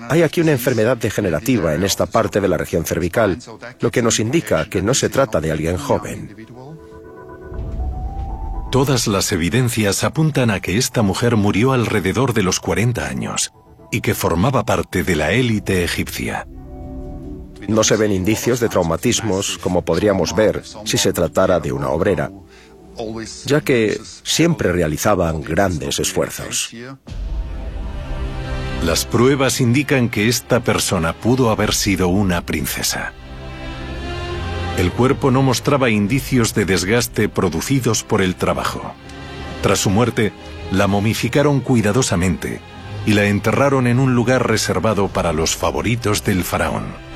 hay 0.08 0.22
aquí 0.22 0.40
una 0.40 0.52
enfermedad 0.52 0.96
degenerativa 0.96 1.74
en 1.74 1.84
esta 1.84 2.06
parte 2.06 2.40
de 2.40 2.48
la 2.48 2.56
región 2.56 2.84
cervical, 2.84 3.38
lo 3.80 3.90
que 3.90 4.02
nos 4.02 4.18
indica 4.18 4.64
que 4.64 4.82
no 4.82 4.94
se 4.94 5.10
trata 5.10 5.40
de 5.40 5.52
alguien 5.52 5.76
joven. 5.76 6.34
Todas 8.70 9.08
las 9.08 9.32
evidencias 9.32 10.04
apuntan 10.04 10.50
a 10.50 10.60
que 10.60 10.78
esta 10.78 11.02
mujer 11.02 11.36
murió 11.36 11.72
alrededor 11.72 12.32
de 12.32 12.44
los 12.44 12.60
40 12.60 13.04
años 13.06 13.52
y 13.90 14.00
que 14.00 14.14
formaba 14.14 14.64
parte 14.64 15.02
de 15.02 15.16
la 15.16 15.32
élite 15.32 15.82
egipcia. 15.82 16.46
No 17.68 17.84
se 17.84 17.96
ven 17.96 18.12
indicios 18.12 18.60
de 18.60 18.68
traumatismos 18.68 19.58
como 19.58 19.82
podríamos 19.82 20.34
ver 20.34 20.62
si 20.84 20.98
se 20.98 21.12
tratara 21.12 21.60
de 21.60 21.72
una 21.72 21.90
obrera, 21.90 22.30
ya 23.46 23.60
que 23.60 24.00
siempre 24.22 24.72
realizaban 24.72 25.42
grandes 25.42 25.98
esfuerzos. 25.98 26.70
Las 28.84 29.04
pruebas 29.04 29.60
indican 29.60 30.08
que 30.08 30.28
esta 30.28 30.60
persona 30.60 31.12
pudo 31.12 31.50
haber 31.50 31.74
sido 31.74 32.08
una 32.08 32.46
princesa. 32.46 33.12
El 34.78 34.90
cuerpo 34.90 35.30
no 35.30 35.42
mostraba 35.42 35.90
indicios 35.90 36.54
de 36.54 36.64
desgaste 36.64 37.28
producidos 37.28 38.02
por 38.02 38.22
el 38.22 38.36
trabajo. 38.36 38.94
Tras 39.62 39.80
su 39.80 39.90
muerte, 39.90 40.32
la 40.72 40.86
momificaron 40.86 41.60
cuidadosamente 41.60 42.62
y 43.04 43.12
la 43.12 43.26
enterraron 43.26 43.86
en 43.86 43.98
un 43.98 44.14
lugar 44.14 44.48
reservado 44.48 45.08
para 45.08 45.34
los 45.34 45.56
favoritos 45.56 46.24
del 46.24 46.44
faraón. 46.44 47.09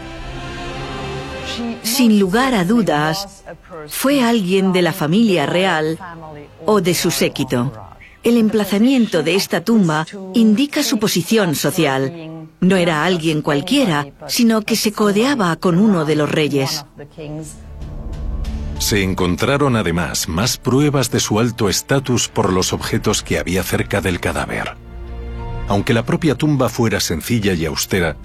Sin 1.85 2.19
lugar 2.19 2.55
a 2.55 2.65
dudas, 2.65 3.45
fue 3.89 4.23
alguien 4.23 4.73
de 4.73 4.83
la 4.83 4.93
familia 4.93 5.47
real 5.47 5.99
o 6.67 6.81
de 6.81 6.95
su 6.95 7.11
séquito. 7.11 7.73
El 8.23 8.39
emplazamiento 8.39 9.23
de 9.23 9.35
esta 9.35 9.63
tumba 9.63 10.07
indica 10.33 10.83
su 10.83 10.99
posición 10.99 11.55
social. 11.55 12.49
No 12.61 12.77
era 12.77 13.05
alguien 13.05 13.43
cualquiera, 13.43 14.07
sino 14.27 14.63
que 14.63 14.77
se 14.77 14.93
codeaba 14.93 15.55
con 15.57 15.79
uno 15.79 16.07
de 16.07 16.17
los 16.17 16.31
reyes. 16.31 16.87
Se 18.79 19.03
encontraron 19.03 19.77
además 19.77 20.29
más 20.29 20.57
pruebas 20.57 21.11
de 21.11 21.21
su 21.21 21.39
alto 21.39 21.69
estatus 21.69 22.29
por 22.29 22.53
los 22.53 22.73
objetos 22.73 23.23
que 23.23 23.39
había 23.39 23.63
cerca 23.63 24.01
del 24.01 24.21
cadáver. 24.21 24.75
Aunque 25.69 25.95
la 25.95 26.05
propia 26.05 26.35
tumba 26.35 26.69
fuera 26.69 27.01
sencilla 27.01 27.53
y 27.53 27.67
austera, 27.67 28.17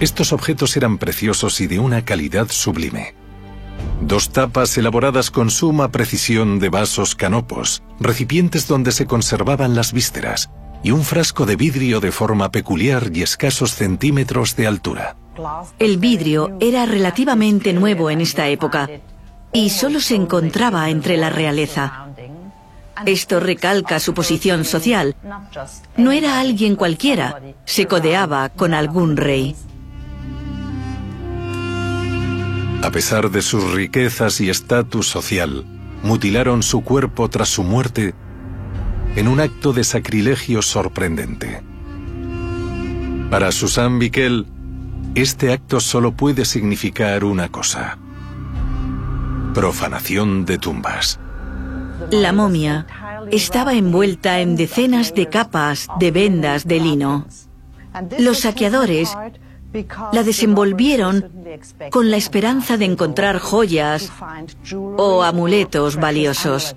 estos 0.00 0.32
objetos 0.32 0.76
eran 0.76 0.98
preciosos 0.98 1.60
y 1.60 1.66
de 1.66 1.78
una 1.78 2.04
calidad 2.04 2.48
sublime. 2.50 3.14
Dos 4.00 4.30
tapas 4.30 4.76
elaboradas 4.76 5.30
con 5.30 5.50
suma 5.50 5.90
precisión 5.90 6.58
de 6.58 6.68
vasos 6.68 7.14
canopos, 7.14 7.82
recipientes 7.98 8.68
donde 8.68 8.92
se 8.92 9.06
conservaban 9.06 9.74
las 9.74 9.92
vísceras, 9.92 10.50
y 10.82 10.90
un 10.90 11.02
frasco 11.02 11.46
de 11.46 11.56
vidrio 11.56 12.00
de 12.00 12.12
forma 12.12 12.50
peculiar 12.50 13.10
y 13.12 13.22
escasos 13.22 13.74
centímetros 13.74 14.54
de 14.54 14.66
altura. 14.66 15.16
El 15.78 15.98
vidrio 15.98 16.56
era 16.60 16.86
relativamente 16.86 17.72
nuevo 17.72 18.10
en 18.10 18.20
esta 18.20 18.48
época 18.48 18.88
y 19.52 19.70
solo 19.70 20.00
se 20.00 20.14
encontraba 20.14 20.88
entre 20.90 21.16
la 21.16 21.30
realeza. 21.30 22.08
Esto 23.04 23.40
recalca 23.40 24.00
su 24.00 24.14
posición 24.14 24.64
social. 24.64 25.14
No 25.96 26.12
era 26.12 26.40
alguien 26.40 26.76
cualquiera, 26.76 27.40
se 27.64 27.86
codeaba 27.86 28.48
con 28.50 28.72
algún 28.74 29.16
rey. 29.16 29.54
A 32.86 32.90
pesar 32.92 33.32
de 33.32 33.42
sus 33.42 33.72
riquezas 33.72 34.40
y 34.40 34.48
estatus 34.48 35.08
social, 35.08 35.64
mutilaron 36.04 36.62
su 36.62 36.82
cuerpo 36.84 37.28
tras 37.28 37.48
su 37.48 37.64
muerte 37.64 38.14
en 39.16 39.26
un 39.26 39.40
acto 39.40 39.72
de 39.72 39.82
sacrilegio 39.82 40.62
sorprendente. 40.62 41.64
Para 43.28 43.50
Susan 43.50 43.98
Bickel, 43.98 44.46
este 45.16 45.52
acto 45.52 45.80
solo 45.80 46.12
puede 46.12 46.44
significar 46.44 47.24
una 47.24 47.48
cosa. 47.48 47.98
Profanación 49.52 50.44
de 50.44 50.58
tumbas. 50.58 51.18
La 52.12 52.32
momia 52.32 52.86
estaba 53.32 53.74
envuelta 53.74 54.38
en 54.38 54.54
decenas 54.54 55.12
de 55.12 55.28
capas 55.28 55.88
de 55.98 56.12
vendas 56.12 56.68
de 56.68 56.78
lino. 56.78 57.26
Los 58.20 58.42
saqueadores 58.42 59.12
la 60.12 60.22
desenvolvieron 60.22 61.30
con 61.90 62.10
la 62.10 62.16
esperanza 62.16 62.76
de 62.76 62.84
encontrar 62.84 63.38
joyas 63.38 64.10
o 64.96 65.22
amuletos 65.22 65.96
valiosos. 65.96 66.76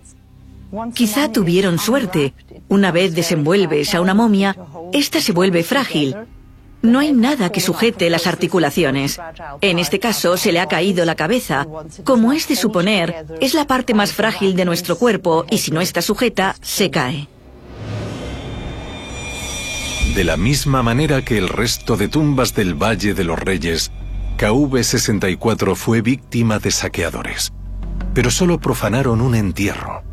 Quizá 0.94 1.32
tuvieron 1.32 1.80
suerte. 1.80 2.34
Una 2.68 2.92
vez 2.92 3.16
desenvuelves 3.16 3.96
a 3.96 4.02
una 4.02 4.14
momia, 4.14 4.56
ésta 4.94 5.22
se 5.22 5.32
vuelve 5.32 5.64
frágil. 5.64 6.16
No 6.82 7.00
hay 7.00 7.12
nada 7.12 7.52
que 7.52 7.60
sujete 7.60 8.10
las 8.10 8.26
articulaciones. 8.26 9.20
En 9.62 9.80
este 9.80 10.00
caso 10.00 10.38
se 10.38 10.52
le 10.52 10.60
ha 10.60 10.68
caído 10.68 11.04
la 11.04 11.16
cabeza. 11.16 11.68
Como 12.06 12.32
es 12.32 12.48
de 12.48 12.56
suponer, 12.56 13.26
es 13.42 13.54
la 13.54 13.68
parte 13.68 13.94
más 13.94 14.14
frágil 14.14 14.56
de 14.56 14.66
nuestro 14.66 14.98
cuerpo 14.98 15.46
y 15.50 15.58
si 15.58 15.72
no 15.72 15.82
está 15.82 16.02
sujeta, 16.02 16.56
se 16.62 16.90
cae. 16.90 17.28
De 20.16 20.24
la 20.24 20.38
misma 20.38 20.82
manera 20.82 21.24
que 21.24 21.38
el 21.38 21.48
resto 21.48 21.96
de 21.96 22.08
tumbas 22.08 22.56
del 22.56 22.74
Valle 22.74 23.14
de 23.14 23.24
los 23.24 23.40
Reyes, 23.40 23.92
KV-64 24.38 25.76
fue 25.76 26.02
víctima 26.02 26.60
de 26.60 26.72
saqueadores. 26.72 27.54
Pero 28.14 28.32
solo 28.32 28.60
profanaron 28.60 29.22
un 29.22 29.36
entierro. 29.36 30.04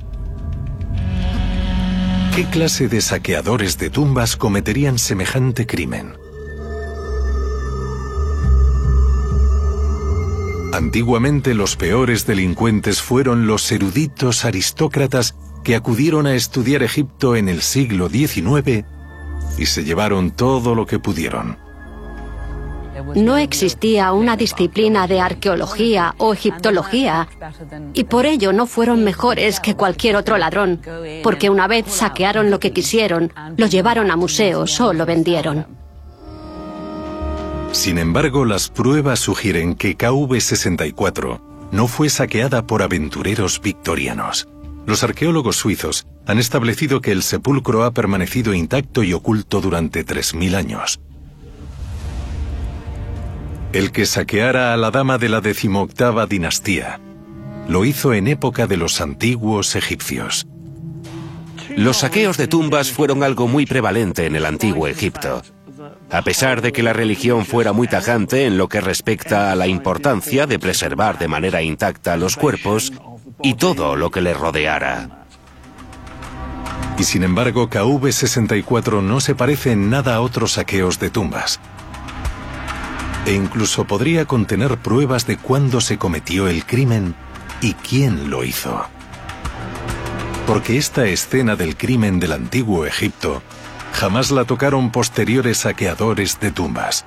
¿Qué 2.34 2.44
clase 2.44 2.88
de 2.88 3.00
saqueadores 3.00 3.78
de 3.78 3.88
tumbas 3.88 4.36
cometerían 4.36 4.98
semejante 4.98 5.66
crimen? 5.66 6.14
Antiguamente 10.74 11.54
los 11.54 11.76
peores 11.76 12.26
delincuentes 12.26 13.00
fueron 13.00 13.46
los 13.46 13.72
eruditos 13.72 14.44
aristócratas 14.44 15.34
que 15.64 15.74
acudieron 15.74 16.26
a 16.26 16.34
estudiar 16.34 16.82
Egipto 16.82 17.34
en 17.34 17.48
el 17.48 17.62
siglo 17.62 18.10
XIX 18.10 18.84
y 19.58 19.66
se 19.66 19.84
llevaron 19.84 20.30
todo 20.30 20.74
lo 20.74 20.86
que 20.86 20.98
pudieron. 20.98 21.58
No 23.14 23.36
existía 23.36 24.12
una 24.12 24.36
disciplina 24.36 25.06
de 25.06 25.20
arqueología 25.20 26.14
o 26.18 26.32
egiptología 26.32 27.28
y 27.92 28.04
por 28.04 28.26
ello 28.26 28.52
no 28.52 28.66
fueron 28.66 29.04
mejores 29.04 29.60
que 29.60 29.74
cualquier 29.74 30.16
otro 30.16 30.38
ladrón, 30.38 30.80
porque 31.22 31.50
una 31.50 31.66
vez 31.66 31.86
saquearon 31.88 32.50
lo 32.50 32.58
que 32.58 32.72
quisieron, 32.72 33.32
lo 33.56 33.66
llevaron 33.66 34.10
a 34.10 34.16
museos 34.16 34.80
o 34.80 34.92
lo 34.92 35.04
vendieron. 35.04 35.66
Sin 37.72 37.98
embargo, 37.98 38.44
las 38.46 38.70
pruebas 38.70 39.20
sugieren 39.20 39.74
que 39.74 39.98
KV-64 39.98 41.40
no 41.72 41.88
fue 41.88 42.08
saqueada 42.08 42.66
por 42.66 42.82
aventureros 42.82 43.60
victorianos. 43.60 44.48
Los 44.86 45.02
arqueólogos 45.02 45.56
suizos 45.56 46.06
han 46.26 46.38
establecido 46.38 47.00
que 47.00 47.12
el 47.12 47.22
sepulcro 47.22 47.84
ha 47.84 47.92
permanecido 47.92 48.54
intacto 48.54 49.02
y 49.02 49.12
oculto 49.12 49.60
durante 49.60 50.06
3.000 50.06 50.54
años. 50.54 51.00
El 53.72 53.90
que 53.90 54.06
saqueara 54.06 54.72
a 54.72 54.76
la 54.76 54.90
dama 54.90 55.18
de 55.18 55.28
la 55.28 55.40
decimoctava 55.40 56.26
dinastía 56.26 57.00
lo 57.68 57.84
hizo 57.84 58.14
en 58.14 58.28
época 58.28 58.68
de 58.68 58.76
los 58.76 59.00
antiguos 59.00 59.74
egipcios. 59.74 60.46
Los 61.76 61.98
saqueos 61.98 62.36
de 62.36 62.46
tumbas 62.46 62.92
fueron 62.92 63.24
algo 63.24 63.48
muy 63.48 63.66
prevalente 63.66 64.26
en 64.26 64.36
el 64.36 64.46
antiguo 64.46 64.86
Egipto. 64.86 65.42
A 66.10 66.22
pesar 66.22 66.62
de 66.62 66.72
que 66.72 66.84
la 66.84 66.92
religión 66.92 67.44
fuera 67.44 67.72
muy 67.72 67.88
tajante 67.88 68.46
en 68.46 68.56
lo 68.56 68.68
que 68.68 68.80
respecta 68.80 69.50
a 69.50 69.56
la 69.56 69.66
importancia 69.66 70.46
de 70.46 70.60
preservar 70.60 71.18
de 71.18 71.28
manera 71.28 71.60
intacta 71.62 72.16
los 72.16 72.36
cuerpos, 72.36 72.92
y 73.42 73.54
todo 73.54 73.96
lo 73.96 74.10
que 74.10 74.20
le 74.20 74.34
rodeara. 74.34 75.24
Y 76.98 77.04
sin 77.04 77.22
embargo, 77.22 77.68
KV-64 77.68 79.02
no 79.02 79.20
se 79.20 79.34
parece 79.34 79.72
en 79.72 79.90
nada 79.90 80.16
a 80.16 80.20
otros 80.20 80.52
saqueos 80.52 80.98
de 80.98 81.10
tumbas. 81.10 81.60
E 83.26 83.34
incluso 83.34 83.84
podría 83.84 84.24
contener 84.24 84.78
pruebas 84.78 85.26
de 85.26 85.36
cuándo 85.36 85.80
se 85.80 85.98
cometió 85.98 86.48
el 86.48 86.64
crimen 86.64 87.14
y 87.60 87.74
quién 87.74 88.30
lo 88.30 88.44
hizo. 88.44 88.86
Porque 90.46 90.78
esta 90.78 91.06
escena 91.06 91.56
del 91.56 91.76
crimen 91.76 92.20
del 92.20 92.32
antiguo 92.32 92.86
Egipto 92.86 93.42
jamás 93.92 94.30
la 94.30 94.44
tocaron 94.44 94.90
posteriores 94.90 95.58
saqueadores 95.58 96.38
de 96.40 96.52
tumbas. 96.52 97.04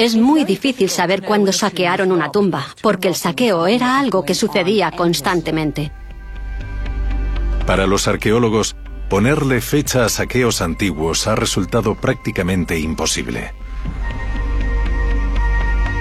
Es 0.00 0.16
muy 0.16 0.44
difícil 0.44 0.88
saber 0.88 1.20
cuándo 1.20 1.52
saquearon 1.52 2.10
una 2.10 2.32
tumba, 2.32 2.68
porque 2.80 3.06
el 3.06 3.14
saqueo 3.14 3.66
era 3.66 3.98
algo 3.98 4.24
que 4.24 4.34
sucedía 4.34 4.90
constantemente. 4.92 5.92
Para 7.66 7.86
los 7.86 8.08
arqueólogos, 8.08 8.76
ponerle 9.10 9.60
fecha 9.60 10.06
a 10.06 10.08
saqueos 10.08 10.62
antiguos 10.62 11.26
ha 11.26 11.34
resultado 11.34 11.96
prácticamente 11.96 12.78
imposible. 12.78 13.52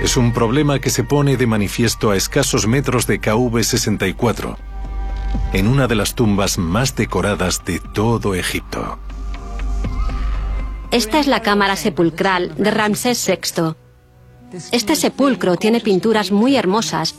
Es 0.01 0.15
un 0.15 0.31
problema 0.31 0.79
que 0.79 0.91
se 0.91 1.03
pone 1.03 1.35
de 1.35 1.45
manifiesto 1.45 2.11
a 2.11 2.15
escasos 2.15 2.67
metros 2.67 3.05
de 3.05 3.19
KV-64, 3.19 4.55
en 5.51 5.67
una 5.67 5.87
de 5.87 5.95
las 5.95 6.15
tumbas 6.15 6.57
más 6.57 6.95
decoradas 6.95 7.65
de 7.65 7.81
todo 7.81 8.33
Egipto. 8.33 8.97
Esta 10.91 11.19
es 11.19 11.27
la 11.27 11.41
cámara 11.41 11.75
sepulcral 11.75 12.55
de 12.55 12.71
Ramsés 12.71 13.27
VI. 13.27 13.88
Este 14.71 14.95
sepulcro 14.95 15.55
tiene 15.55 15.79
pinturas 15.79 16.31
muy 16.31 16.55
hermosas 16.55 17.15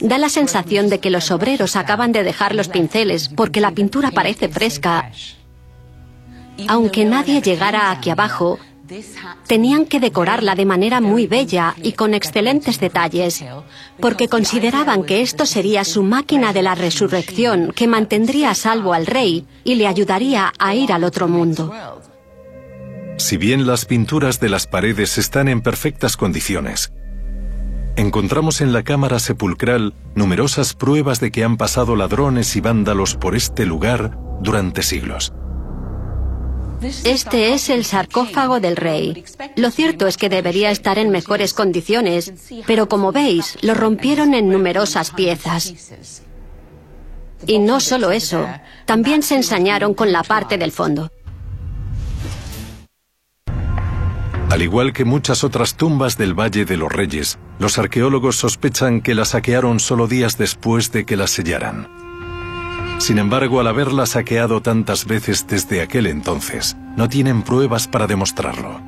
Da 0.00 0.18
la 0.18 0.28
sensación 0.28 0.88
de 0.88 0.98
que 0.98 1.10
los 1.10 1.30
obreros 1.30 1.76
acaban 1.76 2.12
de 2.12 2.24
dejar 2.24 2.54
los 2.54 2.68
pinceles 2.68 3.28
porque 3.28 3.60
la 3.60 3.70
pintura 3.70 4.10
parece 4.10 4.48
fresca. 4.48 5.12
Aunque 6.66 7.04
nadie 7.04 7.40
llegara 7.40 7.90
aquí 7.90 8.10
abajo, 8.10 8.58
tenían 9.46 9.86
que 9.86 10.00
decorarla 10.00 10.56
de 10.56 10.66
manera 10.66 11.00
muy 11.00 11.28
bella 11.28 11.76
y 11.80 11.92
con 11.92 12.14
excelentes 12.14 12.80
detalles, 12.80 13.44
porque 14.00 14.26
consideraban 14.28 15.04
que 15.04 15.22
esto 15.22 15.46
sería 15.46 15.84
su 15.84 16.02
máquina 16.02 16.52
de 16.52 16.62
la 16.62 16.74
resurrección 16.74 17.72
que 17.72 17.86
mantendría 17.86 18.50
a 18.50 18.54
salvo 18.56 18.92
al 18.92 19.06
rey 19.06 19.46
y 19.62 19.76
le 19.76 19.86
ayudaría 19.86 20.52
a 20.58 20.74
ir 20.74 20.92
al 20.92 21.04
otro 21.04 21.28
mundo. 21.28 21.72
Si 23.20 23.36
bien 23.36 23.66
las 23.66 23.84
pinturas 23.84 24.40
de 24.40 24.48
las 24.48 24.66
paredes 24.66 25.18
están 25.18 25.46
en 25.48 25.60
perfectas 25.60 26.16
condiciones, 26.16 26.90
encontramos 27.96 28.62
en 28.62 28.72
la 28.72 28.82
cámara 28.82 29.18
sepulcral 29.18 29.94
numerosas 30.14 30.72
pruebas 30.72 31.20
de 31.20 31.30
que 31.30 31.44
han 31.44 31.58
pasado 31.58 31.96
ladrones 31.96 32.56
y 32.56 32.62
vándalos 32.62 33.16
por 33.16 33.36
este 33.36 33.66
lugar 33.66 34.16
durante 34.40 34.82
siglos. 34.82 35.34
Este 37.04 37.52
es 37.52 37.68
el 37.68 37.84
sarcófago 37.84 38.58
del 38.58 38.76
rey. 38.76 39.22
Lo 39.54 39.70
cierto 39.70 40.06
es 40.06 40.16
que 40.16 40.30
debería 40.30 40.70
estar 40.70 40.98
en 40.98 41.10
mejores 41.10 41.52
condiciones, 41.52 42.32
pero 42.66 42.88
como 42.88 43.12
veis, 43.12 43.58
lo 43.60 43.74
rompieron 43.74 44.32
en 44.32 44.48
numerosas 44.48 45.10
piezas. 45.10 46.22
Y 47.46 47.58
no 47.58 47.80
solo 47.80 48.12
eso, 48.12 48.46
también 48.86 49.22
se 49.22 49.36
ensañaron 49.36 49.92
con 49.92 50.10
la 50.10 50.22
parte 50.22 50.56
del 50.56 50.72
fondo. 50.72 51.10
Al 54.50 54.62
igual 54.62 54.92
que 54.92 55.04
muchas 55.04 55.44
otras 55.44 55.76
tumbas 55.76 56.18
del 56.18 56.34
Valle 56.34 56.64
de 56.64 56.76
los 56.76 56.90
Reyes, 56.90 57.38
los 57.60 57.78
arqueólogos 57.78 58.34
sospechan 58.34 59.00
que 59.00 59.14
la 59.14 59.24
saquearon 59.24 59.78
solo 59.78 60.08
días 60.08 60.38
después 60.38 60.90
de 60.90 61.06
que 61.06 61.16
la 61.16 61.28
sellaran. 61.28 61.88
Sin 62.98 63.18
embargo, 63.18 63.60
al 63.60 63.68
haberla 63.68 64.06
saqueado 64.06 64.60
tantas 64.60 65.06
veces 65.06 65.46
desde 65.46 65.82
aquel 65.82 66.08
entonces, 66.08 66.76
no 66.96 67.08
tienen 67.08 67.42
pruebas 67.42 67.86
para 67.86 68.08
demostrarlo. 68.08 68.80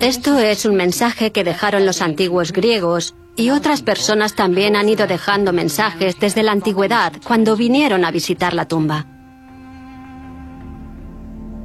Esto 0.00 0.38
es 0.38 0.64
un 0.64 0.76
mensaje 0.76 1.30
que 1.30 1.44
dejaron 1.44 1.84
los 1.84 2.00
antiguos 2.00 2.52
griegos 2.52 3.14
y 3.36 3.50
otras 3.50 3.82
personas 3.82 4.34
también 4.34 4.76
han 4.76 4.88
ido 4.88 5.06
dejando 5.06 5.52
mensajes 5.52 6.18
desde 6.18 6.42
la 6.42 6.52
antigüedad 6.52 7.12
cuando 7.22 7.54
vinieron 7.54 8.06
a 8.06 8.10
visitar 8.10 8.54
la 8.54 8.66
tumba. 8.66 9.11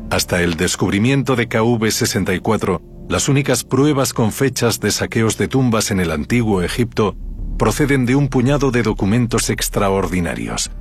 Hasta 0.09 0.41
el 0.41 0.55
descubrimiento 0.55 1.35
de 1.35 1.49
KV-64, 1.49 2.81
las 3.09 3.27
únicas 3.27 3.65
pruebas 3.65 4.13
con 4.13 4.31
fechas 4.31 4.79
de 4.79 4.91
saqueos 4.91 5.37
de 5.37 5.49
tumbas 5.49 5.91
en 5.91 5.99
el 5.99 6.11
antiguo 6.11 6.61
Egipto 6.61 7.17
proceden 7.59 8.05
de 8.05 8.15
un 8.15 8.29
puñado 8.29 8.71
de 8.71 8.83
documentos 8.83 9.49
extraordinarios. 9.49 10.71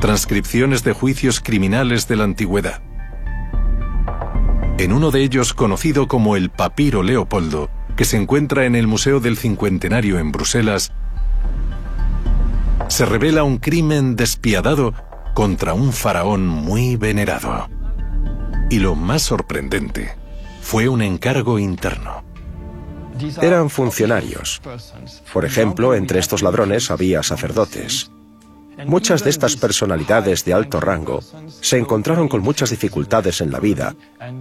Transcripciones 0.00 0.82
de 0.82 0.92
juicios 0.92 1.40
criminales 1.40 2.08
de 2.08 2.16
la 2.16 2.24
antigüedad. 2.24 2.82
En 4.78 4.92
uno 4.92 5.12
de 5.12 5.22
ellos, 5.22 5.54
conocido 5.54 6.08
como 6.08 6.34
el 6.34 6.50
Papiro 6.50 7.04
Leopoldo, 7.04 7.70
que 7.96 8.04
se 8.04 8.16
encuentra 8.16 8.64
en 8.64 8.74
el 8.74 8.88
Museo 8.88 9.20
del 9.20 9.36
Cincuentenario 9.36 10.18
en 10.18 10.32
Bruselas, 10.32 10.92
se 12.88 13.04
revela 13.04 13.44
un 13.44 13.58
crimen 13.58 14.16
despiadado 14.16 14.94
contra 15.34 15.74
un 15.74 15.92
faraón 15.92 16.48
muy 16.48 16.96
venerado. 16.96 17.68
Y 18.70 18.80
lo 18.80 18.94
más 18.94 19.22
sorprendente, 19.22 20.14
fue 20.60 20.88
un 20.88 21.00
encargo 21.02 21.58
interno. 21.58 22.22
Eran 23.40 23.70
funcionarios. 23.70 24.60
Por 25.32 25.44
ejemplo, 25.44 25.94
entre 25.94 26.20
estos 26.20 26.42
ladrones 26.42 26.90
había 26.90 27.22
sacerdotes. 27.22 28.10
Muchas 28.86 29.24
de 29.24 29.30
estas 29.30 29.56
personalidades 29.56 30.44
de 30.44 30.52
alto 30.52 30.78
rango 30.80 31.20
se 31.60 31.78
encontraron 31.78 32.28
con 32.28 32.42
muchas 32.42 32.70
dificultades 32.70 33.40
en 33.40 33.50
la 33.50 33.58
vida 33.58 33.96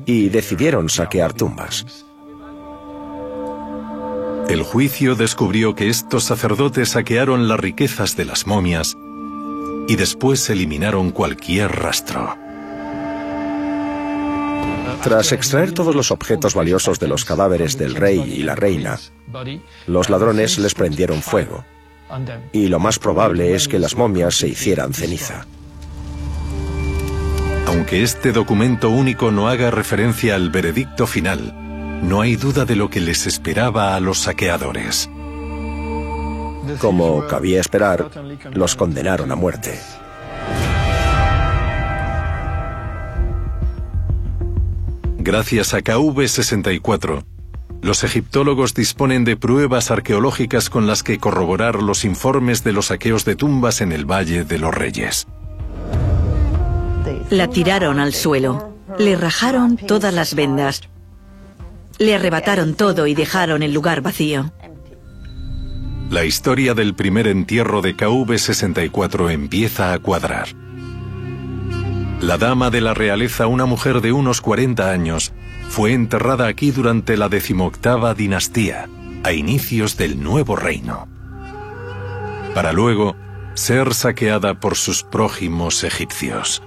y 0.06 0.30
decidieron 0.30 0.90
saquear 0.90 1.34
tumbas. 1.34 2.06
El 4.48 4.64
juicio 4.64 5.16
descubrió 5.16 5.74
que 5.76 5.90
estos 5.90 6.26
sacerdotes 6.26 6.90
saquearon 6.90 7.48
las 7.48 7.60
riquezas 7.60 8.16
de 8.16 8.26
las 8.26 8.46
momias 8.46 8.96
y 9.88 9.96
después 9.96 10.50
eliminaron 10.50 11.12
cualquier 11.12 11.72
rastro. 11.72 12.38
Tras 15.04 15.32
extraer 15.32 15.72
todos 15.72 15.96
los 15.96 16.12
objetos 16.12 16.54
valiosos 16.54 17.00
de 17.00 17.08
los 17.08 17.24
cadáveres 17.26 17.78
del 17.78 17.96
rey 17.96 18.20
y 18.20 18.44
la 18.44 18.56
reina, 18.56 19.00
los 19.86 20.10
ladrones 20.10 20.58
les 20.58 20.74
prendieron 20.74 21.22
fuego. 21.22 21.64
Y 22.52 22.68
lo 22.68 22.80
más 22.80 23.00
probable 23.00 23.54
es 23.56 23.68
que 23.68 23.80
las 23.80 23.96
momias 23.96 24.36
se 24.36 24.48
hicieran 24.48 24.94
ceniza. 24.94 25.46
Aunque 27.68 28.02
este 28.02 28.32
documento 28.32 28.90
único 28.90 29.32
no 29.32 29.50
haga 29.50 29.72
referencia 29.72 30.36
al 30.36 30.50
veredicto 30.50 31.06
final, 31.06 31.54
no 32.02 32.22
hay 32.22 32.36
duda 32.36 32.66
de 32.66 32.76
lo 32.76 32.90
que 32.90 33.02
les 33.02 33.28
esperaba 33.28 33.96
a 33.96 34.00
los 34.00 34.20
saqueadores. 34.20 35.10
Como 36.80 37.26
cabía 37.28 37.60
esperar, 37.60 38.10
los 38.54 38.76
condenaron 38.76 39.32
a 39.32 39.36
muerte. 39.36 39.80
Gracias 45.28 45.74
a 45.74 45.80
KV-64, 45.80 47.26
los 47.82 48.06
egiptólogos 48.06 48.74
disponen 48.74 49.26
de 49.26 49.36
pruebas 49.36 49.92
arqueológicas 49.92 50.70
con 50.70 50.88
las 50.88 51.04
que 51.04 51.18
corroborar 51.18 51.84
los 51.84 52.06
informes 52.06 52.64
de 52.64 52.72
los 52.72 52.86
saqueos 52.86 53.26
de 53.26 53.36
tumbas 53.36 53.82
en 53.82 53.92
el 53.92 54.10
Valle 54.10 54.46
de 54.46 54.58
los 54.58 54.74
Reyes. 54.74 55.28
La 57.30 57.50
tiraron 57.50 58.00
al 58.00 58.14
suelo, 58.14 58.74
le 58.98 59.18
rajaron 59.18 59.76
todas 59.76 60.14
las 60.14 60.34
vendas, 60.34 60.84
le 62.00 62.16
arrebataron 62.16 62.74
todo 62.74 63.06
y 63.06 63.14
dejaron 63.14 63.64
el 63.64 63.74
lugar 63.74 64.00
vacío. 64.00 64.54
La 66.10 66.24
historia 66.24 66.74
del 66.74 66.96
primer 66.96 67.28
entierro 67.28 67.82
de 67.82 67.98
KV-64 67.98 69.30
empieza 69.30 69.92
a 69.92 70.00
cuadrar. 70.00 70.48
La 72.22 72.40
dama 72.40 72.72
de 72.72 72.82
la 72.82 72.96
realeza, 72.96 73.46
una 73.46 73.68
mujer 73.68 74.02
de 74.02 74.12
unos 74.12 74.42
40 74.42 74.90
años, 74.90 75.34
fue 75.70 75.94
enterrada 75.94 76.48
aquí 76.48 76.72
durante 76.72 77.16
la 77.16 77.30
decimoctava 77.30 78.16
dinastía, 78.16 78.90
a 79.24 79.34
inicios 79.34 79.98
del 79.98 80.24
nuevo 80.24 80.56
reino, 80.56 81.08
para 82.56 82.74
luego 82.74 83.16
ser 83.54 83.94
saqueada 83.94 84.60
por 84.60 84.76
sus 84.76 85.04
prójimos 85.04 85.84
egipcios. 85.84 86.64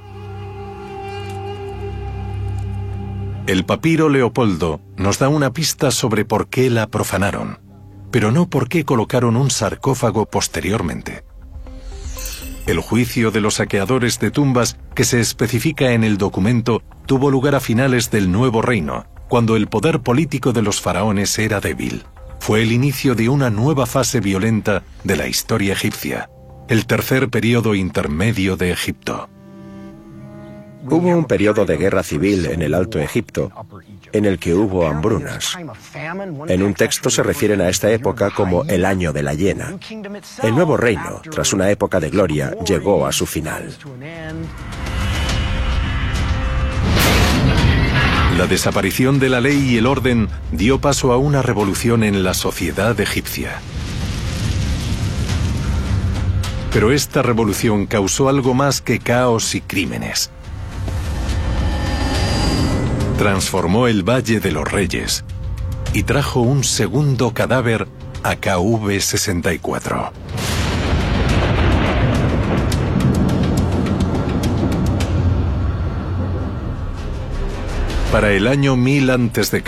El 3.49 3.65
papiro 3.65 4.09
Leopoldo 4.09 4.81
nos 4.97 5.19
da 5.19 5.29
una 5.29 5.53
pista 5.53 5.91
sobre 5.91 6.25
por 6.25 6.49
qué 6.49 6.71
la 6.71 6.87
profanaron, 6.87 7.59
pero 8.13 8.31
no 8.31 8.49
por 8.49 8.69
qué 8.69 8.85
colocaron 8.85 9.37
un 9.37 9.51
sarcófago 9.51 10.27
posteriormente. 10.27 11.25
El 12.67 12.81
juicio 12.81 13.31
de 13.31 13.41
los 13.41 13.55
saqueadores 13.55 14.19
de 14.21 14.31
tumbas 14.31 14.77
que 14.95 15.05
se 15.05 15.21
especifica 15.21 15.93
en 15.93 16.05
el 16.05 16.19
documento 16.19 16.83
tuvo 17.07 17.31
lugar 17.31 17.55
a 17.55 17.61
finales 17.61 18.11
del 18.11 18.31
Nuevo 18.31 18.63
Reino, 18.63 19.07
cuando 19.29 19.57
el 19.57 19.67
poder 19.67 20.01
político 20.01 20.53
de 20.53 20.63
los 20.63 20.81
faraones 20.81 21.39
era 21.39 21.61
débil. 21.61 22.05
Fue 22.39 22.63
el 22.63 22.73
inicio 22.73 23.15
de 23.15 23.29
una 23.29 23.51
nueva 23.51 23.87
fase 23.87 24.21
violenta 24.21 24.83
de 25.05 25.17
la 25.17 25.27
historia 25.27 25.73
egipcia, 25.73 26.31
el 26.69 26.87
tercer 26.87 27.29
periodo 27.29 27.75
intermedio 27.75 28.57
de 28.57 28.71
Egipto. 28.71 29.29
Hubo 30.85 31.09
un 31.09 31.25
periodo 31.25 31.67
de 31.67 31.77
guerra 31.77 32.03
civil 32.03 32.47
en 32.47 32.63
el 32.63 32.75
Alto 32.75 32.99
Egipto 32.99 33.53
en 34.13 34.25
el 34.25 34.39
que 34.39 34.55
hubo 34.55 34.87
hambrunas. 34.87 35.57
En 36.49 36.63
un 36.63 36.75
texto 36.75 37.11
se 37.11 37.23
refieren 37.23 37.61
a 37.61 37.69
esta 37.69 37.91
época 37.91 38.31
como 38.31 38.65
el 38.65 38.85
año 38.85 39.13
de 39.13 39.23
la 39.23 39.35
hiena. 39.35 39.75
El 40.43 40.55
nuevo 40.55 40.77
reino, 40.77 41.23
tras 41.31 41.53
una 41.53 41.71
época 41.71 42.01
de 42.01 42.11
gloria, 42.11 42.55
llegó 42.67 43.07
a 43.07 43.13
su 43.13 43.27
final. 43.27 43.77
La 48.39 48.47
desaparición 48.47 49.19
de 49.19 49.29
la 49.29 49.41
ley 49.41 49.71
y 49.71 49.77
el 49.77 49.87
orden 49.87 50.29
dio 50.53 50.81
paso 50.81 51.13
a 51.13 51.19
una 51.19 51.43
revolución 51.43 52.05
en 52.05 52.23
la 52.25 52.33
sociedad 52.33 52.99
egipcia. 52.99 53.61
Pero 56.73 56.93
esta 56.93 57.23
revolución 57.23 57.87
causó 57.87 58.29
algo 58.29 58.55
más 58.55 58.81
que 58.81 59.01
caos 59.01 59.55
y 59.55 59.61
crímenes 59.61 60.31
transformó 63.21 63.87
el 63.87 64.03
Valle 64.03 64.41
de 64.41 64.51
los 64.51 64.65
Reyes 64.65 65.27
y 65.93 66.05
trajo 66.05 66.41
un 66.41 66.65
segundo 66.65 67.35
cadáver 67.35 67.87
a 68.23 68.37
KV-64. 68.37 70.11
Para 78.11 78.33
el 78.33 78.47
año 78.47 78.77
1000 78.77 79.11
a.C. 79.11 79.63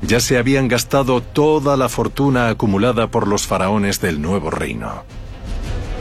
ya 0.00 0.20
se 0.20 0.38
habían 0.38 0.68
gastado 0.68 1.20
toda 1.20 1.76
la 1.76 1.90
fortuna 1.90 2.48
acumulada 2.48 3.10
por 3.10 3.28
los 3.28 3.46
faraones 3.46 4.00
del 4.00 4.22
nuevo 4.22 4.48
reino. 4.48 5.04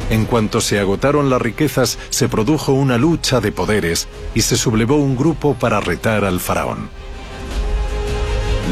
En 0.09 0.25
cuanto 0.25 0.61
se 0.61 0.79
agotaron 0.79 1.29
las 1.29 1.41
riquezas, 1.41 1.99
se 2.09 2.29
produjo 2.29 2.71
una 2.71 2.97
lucha 2.97 3.41
de 3.41 3.51
poderes 3.51 4.07
y 4.33 4.41
se 4.41 4.55
sublevó 4.55 4.95
un 4.95 5.17
grupo 5.17 5.55
para 5.55 5.81
retar 5.81 6.23
al 6.23 6.39
faraón. 6.39 6.89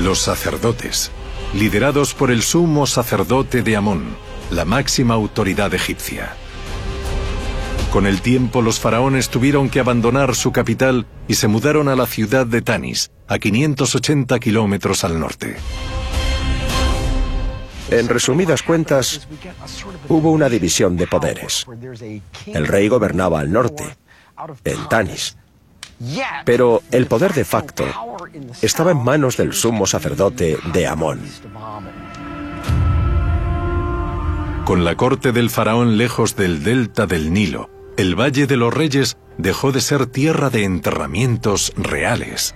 Los 0.01 0.19
sacerdotes, 0.19 1.11
liderados 1.53 2.13
por 2.13 2.31
el 2.31 2.41
sumo 2.41 2.87
sacerdote 2.87 3.63
de 3.63 3.75
Amón, 3.75 4.15
la 4.49 4.63
máxima 4.63 5.13
autoridad 5.13 5.73
egipcia. 5.73 6.35
Con 7.91 8.05
el 8.05 8.21
tiempo 8.21 8.61
los 8.61 8.79
faraones 8.79 9.29
tuvieron 9.29 9.69
que 9.69 9.79
abandonar 9.79 10.35
su 10.35 10.51
capital 10.51 11.05
y 11.27 11.35
se 11.35 11.47
mudaron 11.47 11.87
a 11.87 11.95
la 11.95 12.05
ciudad 12.05 12.45
de 12.45 12.61
Tanis, 12.61 13.11
a 13.27 13.39
580 13.39 14.37
kilómetros 14.39 15.03
al 15.03 15.19
norte. 15.19 15.55
En 17.89 18.07
resumidas 18.07 18.63
cuentas, 18.63 19.27
hubo 20.09 20.31
una 20.31 20.49
división 20.49 20.97
de 20.97 21.07
poderes. 21.07 21.65
El 22.47 22.67
rey 22.67 22.87
gobernaba 22.87 23.39
al 23.39 23.51
norte, 23.51 23.97
en 24.63 24.87
Tanis. 24.89 25.37
Pero 26.43 26.81
el 26.91 27.05
poder 27.05 27.33
de 27.33 27.45
facto 27.45 27.85
estaba 28.61 28.91
en 28.91 29.03
manos 29.03 29.37
del 29.37 29.53
sumo 29.53 29.85
sacerdote 29.85 30.57
de 30.73 30.87
Amón. 30.87 31.21
Con 34.65 34.83
la 34.83 34.95
corte 34.95 35.31
del 35.31 35.49
faraón 35.49 35.97
lejos 35.97 36.35
del 36.35 36.63
delta 36.63 37.05
del 37.05 37.31
Nilo, 37.31 37.69
el 37.97 38.19
Valle 38.19 38.47
de 38.47 38.57
los 38.57 38.73
Reyes 38.73 39.15
dejó 39.37 39.71
de 39.71 39.79
ser 39.79 40.07
tierra 40.07 40.49
de 40.49 40.63
enterramientos 40.63 41.71
reales 41.77 42.55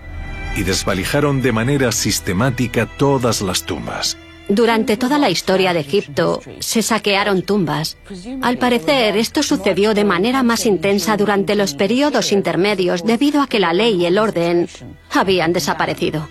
y 0.58 0.64
desvalijaron 0.64 1.42
de 1.42 1.52
manera 1.52 1.92
sistemática 1.92 2.88
todas 2.98 3.42
las 3.42 3.64
tumbas. 3.64 4.18
Durante 4.50 4.98
toda 4.98 5.20
la 5.20 5.30
historia 5.30 5.74
de 5.74 5.82
Egipto 5.82 6.42
se 6.60 6.82
saquearon 6.82 7.44
tumbas. 7.44 7.98
Al 8.42 8.58
parecer, 8.58 9.16
esto 9.16 9.44
sucedió 9.44 9.94
de 9.94 10.04
manera 10.04 10.42
más 10.42 10.66
intensa 10.66 11.16
durante 11.18 11.56
los 11.56 11.76
periodos 11.76 12.32
intermedios 12.32 13.06
debido 13.06 13.44
a 13.44 13.48
que 13.48 13.60
la 13.60 13.74
ley 13.74 14.02
y 14.02 14.06
el 14.08 14.18
orden 14.18 14.68
habían 15.12 15.54
desaparecido. 15.54 16.28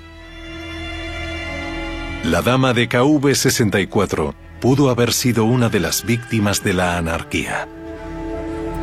La 2.25 2.43
dama 2.43 2.75
de 2.75 2.89
KV-64 2.89 4.35
pudo 4.61 4.91
haber 4.91 5.13
sido 5.13 5.45
una 5.45 5.69
de 5.69 5.79
las 5.79 6.05
víctimas 6.05 6.65
de 6.65 6.75
la 6.75 6.99
anarquía. 6.99 7.69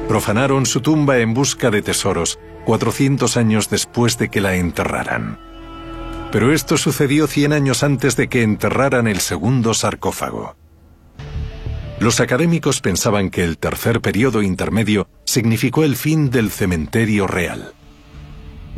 Profanaron 0.08 0.66
su 0.66 0.80
tumba 0.80 1.18
en 1.18 1.34
busca 1.34 1.72
de 1.72 1.82
tesoros 1.82 2.40
400 2.64 3.36
años 3.36 3.70
después 3.70 4.18
de 4.18 4.30
que 4.30 4.40
la 4.40 4.56
enterraran. 4.56 5.40
Pero 6.36 6.52
esto 6.52 6.76
sucedió 6.76 7.28
100 7.28 7.54
años 7.54 7.82
antes 7.82 8.18
de 8.18 8.28
que 8.28 8.44
enterraran 8.44 9.08
el 9.08 9.22
segundo 9.22 9.74
sarcófago. 9.74 10.58
Los 11.98 12.20
académicos 12.20 12.82
pensaban 12.82 13.30
que 13.30 13.42
el 13.42 13.58
tercer 13.58 14.02
periodo 14.02 14.42
intermedio 14.42 15.08
significó 15.24 15.86
el 15.86 15.96
fin 15.96 16.30
del 16.32 16.52
cementerio 16.52 17.26
real. 17.26 17.72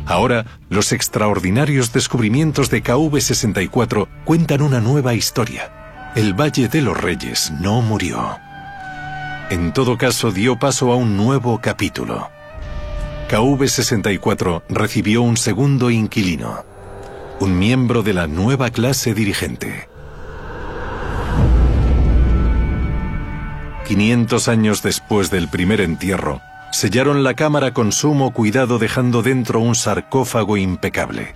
Ahora, 0.05 0.45
los 0.69 0.91
extraordinarios 0.91 1.91
descubrimientos 1.91 2.69
de 2.69 2.83
KV-64 2.83 4.07
cuentan 4.23 4.61
una 4.61 4.79
nueva 4.79 5.15
historia. 5.15 6.11
El 6.15 6.39
Valle 6.39 6.67
de 6.67 6.81
los 6.83 6.95
Reyes 6.95 7.51
no 7.59 7.81
murió. 7.81 8.37
En 9.49 9.73
todo 9.73 9.97
caso, 9.97 10.31
dio 10.31 10.59
paso 10.59 10.91
a 10.91 10.95
un 10.95 11.17
nuevo 11.17 11.59
capítulo. 11.59 12.29
KV-64 13.31 14.61
recibió 14.69 15.23
un 15.23 15.37
segundo 15.37 15.89
inquilino, 15.89 16.66
un 17.39 17.57
miembro 17.57 18.01
de 18.03 18.13
la 18.13 18.27
nueva 18.27 18.69
clase 18.69 19.13
dirigente. 19.13 19.87
500 23.87 24.47
años 24.47 24.81
después 24.83 25.29
del 25.29 25.47
primer 25.47 25.79
entierro, 25.79 26.41
sellaron 26.71 27.23
la 27.23 27.35
cámara 27.35 27.73
con 27.73 27.91
sumo 27.91 28.33
cuidado 28.33 28.79
dejando 28.79 29.21
dentro 29.21 29.59
un 29.59 29.75
sarcófago 29.75 30.57
impecable. 30.57 31.35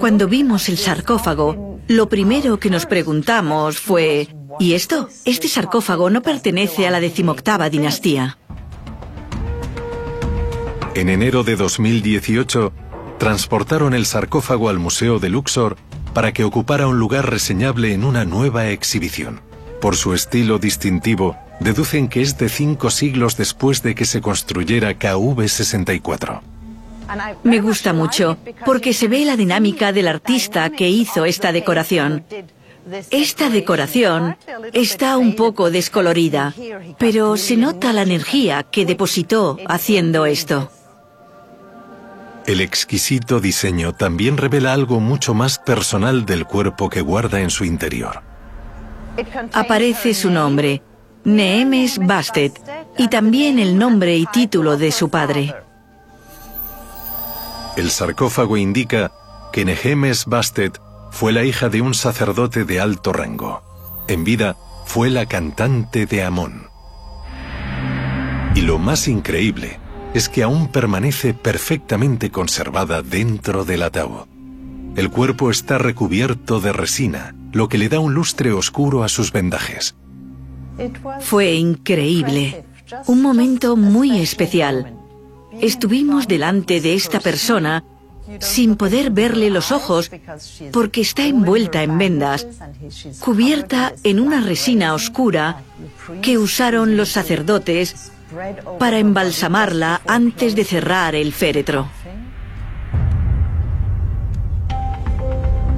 Cuando 0.00 0.26
vimos 0.26 0.68
el 0.68 0.78
sarcófago, 0.78 1.80
lo 1.88 2.08
primero 2.08 2.58
que 2.58 2.70
nos 2.70 2.86
preguntamos 2.86 3.78
fue, 3.78 4.28
¿y 4.58 4.74
esto? 4.74 5.08
Este 5.24 5.48
sarcófago 5.48 6.10
no 6.10 6.22
pertenece 6.22 6.86
a 6.86 6.90
la 6.90 7.00
decimoctava 7.00 7.68
dinastía. 7.68 8.38
En 10.94 11.08
enero 11.08 11.42
de 11.42 11.56
2018, 11.56 12.72
transportaron 13.22 13.94
el 13.94 14.04
sarcófago 14.04 14.68
al 14.68 14.80
Museo 14.80 15.20
de 15.20 15.28
Luxor 15.28 15.76
para 16.12 16.32
que 16.32 16.42
ocupara 16.42 16.88
un 16.88 16.98
lugar 16.98 17.30
reseñable 17.30 17.92
en 17.92 18.02
una 18.02 18.24
nueva 18.24 18.66
exhibición. 18.70 19.40
Por 19.80 19.94
su 19.94 20.12
estilo 20.12 20.58
distintivo, 20.58 21.36
deducen 21.60 22.08
que 22.08 22.20
es 22.20 22.36
de 22.36 22.48
cinco 22.48 22.90
siglos 22.90 23.36
después 23.36 23.80
de 23.84 23.94
que 23.94 24.06
se 24.06 24.20
construyera 24.20 24.98
KV-64. 24.98 26.40
Me 27.44 27.60
gusta 27.60 27.92
mucho 27.92 28.38
porque 28.66 28.92
se 28.92 29.06
ve 29.06 29.24
la 29.24 29.36
dinámica 29.36 29.92
del 29.92 30.08
artista 30.08 30.68
que 30.70 30.90
hizo 30.90 31.24
esta 31.24 31.52
decoración. 31.52 32.24
Esta 33.12 33.50
decoración 33.50 34.36
está 34.72 35.16
un 35.16 35.36
poco 35.36 35.70
descolorida, 35.70 36.54
pero 36.98 37.36
se 37.36 37.56
nota 37.56 37.92
la 37.92 38.02
energía 38.02 38.64
que 38.64 38.84
depositó 38.84 39.58
haciendo 39.68 40.26
esto. 40.26 40.72
El 42.46 42.60
exquisito 42.60 43.40
diseño 43.40 43.92
también 43.92 44.36
revela 44.36 44.72
algo 44.72 44.98
mucho 44.98 45.32
más 45.32 45.58
personal 45.58 46.26
del 46.26 46.44
cuerpo 46.44 46.90
que 46.90 47.00
guarda 47.00 47.40
en 47.40 47.50
su 47.50 47.64
interior. 47.64 48.22
Aparece 49.52 50.14
su 50.14 50.30
nombre, 50.30 50.82
Neemes 51.24 51.98
Bastet, 51.98 52.60
y 52.98 53.08
también 53.08 53.58
el 53.58 53.78
nombre 53.78 54.16
y 54.16 54.26
título 54.26 54.76
de 54.76 54.90
su 54.90 55.08
padre. 55.08 55.54
El 57.76 57.90
sarcófago 57.90 58.56
indica 58.56 59.12
que 59.52 59.64
Nehemes 59.64 60.26
Bastet 60.26 60.80
fue 61.10 61.32
la 61.32 61.44
hija 61.44 61.68
de 61.68 61.80
un 61.80 61.94
sacerdote 61.94 62.64
de 62.64 62.80
alto 62.80 63.12
rango. 63.12 63.62
En 64.08 64.24
vida 64.24 64.56
fue 64.84 65.10
la 65.10 65.26
cantante 65.26 66.06
de 66.06 66.24
Amón. 66.24 66.66
Y 68.54 68.62
lo 68.62 68.78
más 68.78 69.08
increíble 69.08 69.81
es 70.14 70.28
que 70.28 70.42
aún 70.42 70.68
permanece 70.68 71.34
perfectamente 71.34 72.30
conservada 72.30 73.02
dentro 73.02 73.64
del 73.64 73.82
ataúd. 73.82 74.26
El 74.94 75.10
cuerpo 75.10 75.50
está 75.50 75.78
recubierto 75.78 76.60
de 76.60 76.72
resina, 76.72 77.34
lo 77.52 77.68
que 77.68 77.78
le 77.78 77.88
da 77.88 77.98
un 77.98 78.12
lustre 78.12 78.52
oscuro 78.52 79.04
a 79.04 79.08
sus 79.08 79.32
vendajes. 79.32 79.94
Fue 81.20 81.54
increíble, 81.54 82.64
un 83.06 83.22
momento 83.22 83.76
muy 83.76 84.20
especial. 84.20 84.94
Estuvimos 85.60 86.28
delante 86.28 86.80
de 86.80 86.94
esta 86.94 87.20
persona 87.20 87.84
sin 88.38 88.76
poder 88.76 89.10
verle 89.10 89.50
los 89.50 89.72
ojos 89.72 90.10
porque 90.72 91.00
está 91.00 91.26
envuelta 91.26 91.82
en 91.82 91.98
vendas, 91.98 92.46
cubierta 93.20 93.94
en 94.04 94.20
una 94.20 94.40
resina 94.40 94.94
oscura 94.94 95.62
que 96.20 96.38
usaron 96.38 96.96
los 96.96 97.10
sacerdotes 97.10 98.12
para 98.78 98.98
embalsamarla 98.98 100.00
antes 100.06 100.54
de 100.54 100.64
cerrar 100.64 101.14
el 101.14 101.32
féretro. 101.32 101.88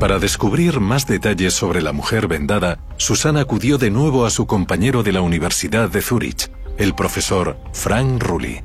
Para 0.00 0.18
descubrir 0.18 0.80
más 0.80 1.06
detalles 1.06 1.54
sobre 1.54 1.80
la 1.80 1.92
mujer 1.92 2.28
vendada, 2.28 2.78
Susana 2.96 3.40
acudió 3.40 3.78
de 3.78 3.90
nuevo 3.90 4.26
a 4.26 4.30
su 4.30 4.46
compañero 4.46 5.02
de 5.02 5.12
la 5.12 5.22
Universidad 5.22 5.88
de 5.88 6.02
Zurich, 6.02 6.50
el 6.76 6.94
profesor 6.94 7.56
Frank 7.72 8.22
Rulli. 8.22 8.60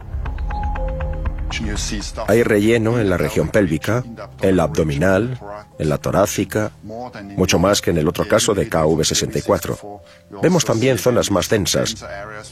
Hay 2.27 2.43
relleno 2.43 2.99
en 2.99 3.09
la 3.09 3.17
región 3.17 3.49
pélvica, 3.49 4.03
en 4.41 4.57
la 4.57 4.63
abdominal, 4.63 5.39
en 5.77 5.89
la 5.89 5.97
torácica, 5.97 6.71
mucho 6.83 7.59
más 7.59 7.81
que 7.81 7.91
en 7.91 7.97
el 7.97 8.07
otro 8.07 8.27
caso 8.27 8.53
de 8.53 8.69
KV64. 8.69 10.01
Vemos 10.41 10.65
también 10.65 10.97
zonas 10.97 11.31
más 11.31 11.49
densas 11.49 12.05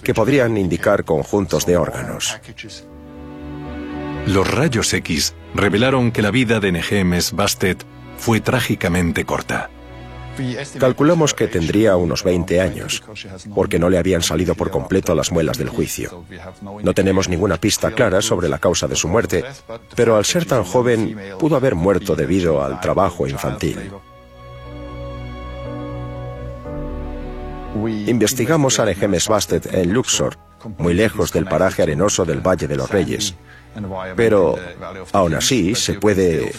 que 0.04 0.14
podrían 0.14 0.58
indicar 0.58 1.04
conjuntos 1.04 1.66
de 1.66 1.78
órganos. 1.78 2.40
Los 4.26 4.50
rayos 4.50 4.94
X 4.94 5.36
revelaron 5.54 6.12
que 6.12 6.22
la 6.22 6.32
vida 6.32 6.60
de 6.60 6.72
Nehemes 6.72 7.32
Bastet 7.32 7.86
fue 8.18 8.42
trágicamente 8.42 9.26
corta. 9.26 9.70
Calculamos 10.80 11.34
que 11.34 11.48
tendría 11.48 11.96
unos 11.96 12.24
20 12.24 12.62
años, 12.62 13.04
porque 13.54 13.80
no 13.80 13.90
le 13.90 13.98
habían 13.98 14.22
salido 14.22 14.56
por 14.56 14.72
completo 14.72 15.16
las 15.16 15.32
muelas 15.32 15.58
del 15.58 15.70
juicio. 15.70 16.24
No 16.84 16.94
tenemos 16.94 17.30
ninguna 17.30 17.58
pista 17.58 17.92
clara 17.92 18.22
sobre 18.22 18.50
la 18.50 18.60
causa 18.60 18.88
de 18.88 18.96
su 18.96 19.08
muerte, 19.08 19.44
pero 19.96 20.16
al 20.16 20.26
ser 20.26 20.46
tan 20.46 20.64
joven 20.64 21.18
pudo 21.40 21.56
haber 21.56 21.76
muerto 21.76 22.16
debido 22.16 22.64
al 22.64 22.80
trabajo 22.80 23.28
infantil. 23.28 23.92
Investigamos 28.08 28.80
a 28.80 28.86
Nehemes 28.86 29.28
Bastet 29.28 29.74
en 29.74 29.94
Luxor 29.94 30.38
muy 30.78 30.94
lejos 30.94 31.32
del 31.32 31.46
paraje 31.46 31.84
arenoso 31.84 32.26
del 32.26 32.42
Valle 32.42 32.68
de 32.68 32.76
los 32.76 32.90
Reyes. 32.90 33.36
Pero 34.16 34.56
aún 35.14 35.36
así 35.36 35.76
se 35.76 35.94
puede 35.94 36.52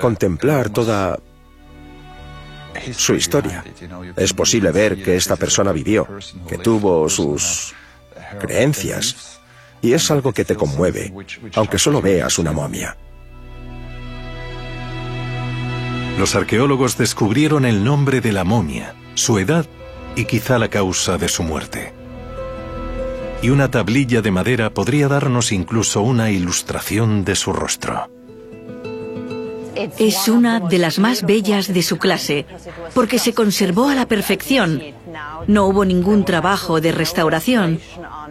contemplar 0.00 0.70
toda 0.70 1.18
su 2.92 3.14
historia. 3.14 3.64
Es 4.16 4.32
posible 4.32 4.70
ver 4.72 5.02
que 5.02 5.16
esta 5.16 5.36
persona 5.36 5.72
vivió, 5.72 6.06
que 6.48 6.58
tuvo 6.58 7.08
sus 7.08 7.74
creencias, 8.40 9.40
y 9.82 9.92
es 9.92 10.10
algo 10.10 10.32
que 10.32 10.44
te 10.44 10.56
conmueve, 10.56 11.12
aunque 11.54 11.78
solo 11.78 12.02
veas 12.02 12.38
una 12.38 12.52
momia. 12.52 12.96
Los 16.18 16.34
arqueólogos 16.34 16.98
descubrieron 16.98 17.64
el 17.64 17.82
nombre 17.82 18.20
de 18.20 18.32
la 18.32 18.44
momia, 18.44 18.94
su 19.14 19.38
edad 19.38 19.66
y 20.16 20.26
quizá 20.26 20.58
la 20.58 20.68
causa 20.68 21.16
de 21.16 21.28
su 21.28 21.42
muerte. 21.42 21.94
Y 23.42 23.48
una 23.48 23.70
tablilla 23.70 24.20
de 24.20 24.30
madera 24.30 24.74
podría 24.74 25.08
darnos 25.08 25.50
incluso 25.50 26.02
una 26.02 26.30
ilustración 26.30 27.24
de 27.24 27.36
su 27.36 27.54
rostro. 27.54 28.19
Es 29.98 30.28
una 30.28 30.60
de 30.60 30.78
las 30.78 30.98
más 30.98 31.22
bellas 31.22 31.72
de 31.72 31.82
su 31.82 31.98
clase, 31.98 32.46
porque 32.94 33.18
se 33.18 33.32
conservó 33.32 33.88
a 33.88 33.94
la 33.94 34.06
perfección. 34.06 34.82
No 35.46 35.66
hubo 35.66 35.84
ningún 35.84 36.24
trabajo 36.24 36.80
de 36.80 36.92
restauración. 36.92 37.80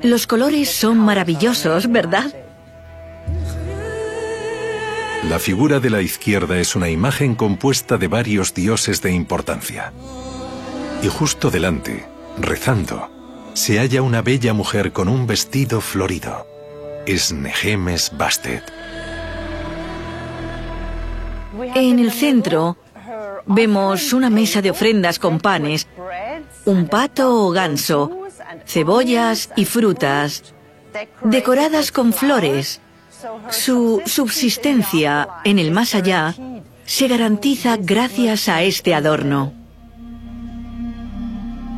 Los 0.04 0.28
colores 0.28 0.70
son 0.70 0.98
maravillosos, 0.98 1.92
¿verdad? 1.92 2.34
La 5.28 5.38
figura 5.38 5.80
de 5.80 5.90
la 5.90 6.02
izquierda 6.02 6.58
es 6.60 6.76
una 6.76 6.90
imagen 6.90 7.36
compuesta 7.36 7.98
de 7.98 8.08
varios 8.08 8.54
dioses 8.54 9.02
de 9.02 9.12
importancia. 9.12 9.92
Y 11.04 11.08
justo 11.08 11.52
delante, 11.52 12.06
rezando, 12.40 13.10
se 13.54 13.80
halla 13.80 14.02
una 14.02 14.22
bella 14.22 14.54
mujer 14.54 14.92
con 14.94 15.10
un 15.10 15.28
vestido 15.28 15.82
florido. 15.82 16.48
Es 17.06 17.34
Nehemes 17.34 18.12
Bastet. 18.18 18.79
En 21.76 22.00
el 22.00 22.12
centro 22.12 22.78
vemos 23.46 24.14
una 24.14 24.30
mesa 24.30 24.62
de 24.62 24.72
ofrendas 24.72 25.20
con 25.20 25.40
panes, 25.40 25.88
un 26.66 26.88
pato 26.88 27.48
o 27.48 27.52
ganso, 27.52 28.12
cebollas 28.66 29.50
y 29.56 29.66
frutas, 29.66 30.54
decoradas 31.24 31.92
con 31.92 32.14
flores. 32.14 32.82
Su 33.50 34.02
subsistencia 34.06 35.28
en 35.44 35.60
el 35.60 35.72
más 35.72 35.96
allá 35.96 36.36
se 36.86 37.08
garantiza 37.08 37.78
gracias 37.78 38.50
a 38.50 38.64
este 38.64 38.96
adorno. 38.96 39.54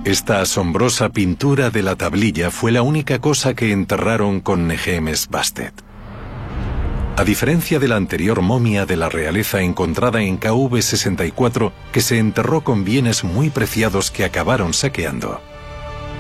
Esta 0.03 0.41
asombrosa 0.41 1.09
pintura 1.09 1.69
de 1.69 1.83
la 1.83 1.95
tablilla 1.95 2.49
fue 2.49 2.71
la 2.71 2.81
única 2.81 3.19
cosa 3.19 3.53
que 3.53 3.71
enterraron 3.71 4.41
con 4.41 4.67
Nehemes 4.67 5.27
Bastet. 5.29 5.90
A 7.17 7.23
diferencia 7.25 7.77
de 7.77 7.89
la 7.89 7.97
anterior 7.97 8.41
momia 8.41 8.85
de 8.85 8.95
la 8.95 9.09
realeza 9.09 9.61
encontrada 9.61 10.21
en 10.21 10.39
KV-64, 10.39 11.71
que 11.91 12.01
se 12.01 12.17
enterró 12.17 12.63
con 12.63 12.85
bienes 12.85 13.23
muy 13.23 13.49
preciados 13.49 14.11
que 14.11 14.23
acabaron 14.23 14.73
saqueando, 14.73 15.41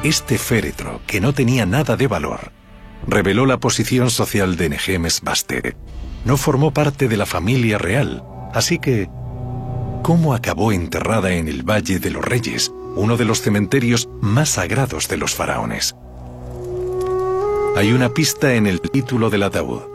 este 0.03 0.37
féretro, 0.37 1.01
que 1.07 1.21
no 1.21 1.33
tenía 1.33 1.65
nada 1.65 1.95
de 1.95 2.07
valor, 2.07 2.51
reveló 3.07 3.45
la 3.45 3.57
posición 3.57 4.09
social 4.09 4.57
de 4.57 4.69
Nehemes 4.69 5.21
Bastet. 5.21 5.77
No 6.25 6.37
formó 6.37 6.71
parte 6.71 7.07
de 7.07 7.17
la 7.17 7.25
familia 7.25 7.77
real, 7.77 8.23
así 8.53 8.77
que... 8.77 9.09
¿Cómo 10.03 10.33
acabó 10.33 10.71
enterrada 10.71 11.31
en 11.33 11.47
el 11.47 11.63
Valle 11.63 11.99
de 11.99 12.09
los 12.09 12.25
Reyes, 12.25 12.71
uno 12.95 13.17
de 13.17 13.25
los 13.25 13.41
cementerios 13.41 14.09
más 14.19 14.49
sagrados 14.49 15.07
de 15.07 15.17
los 15.17 15.35
faraones? 15.35 15.95
Hay 17.77 17.93
una 17.93 18.09
pista 18.09 18.55
en 18.55 18.67
el 18.67 18.81
título 18.81 19.29
del 19.29 19.43
ataúd 19.43 19.90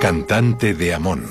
cantante 0.00 0.74
de 0.74 0.94
Amón. 0.94 1.24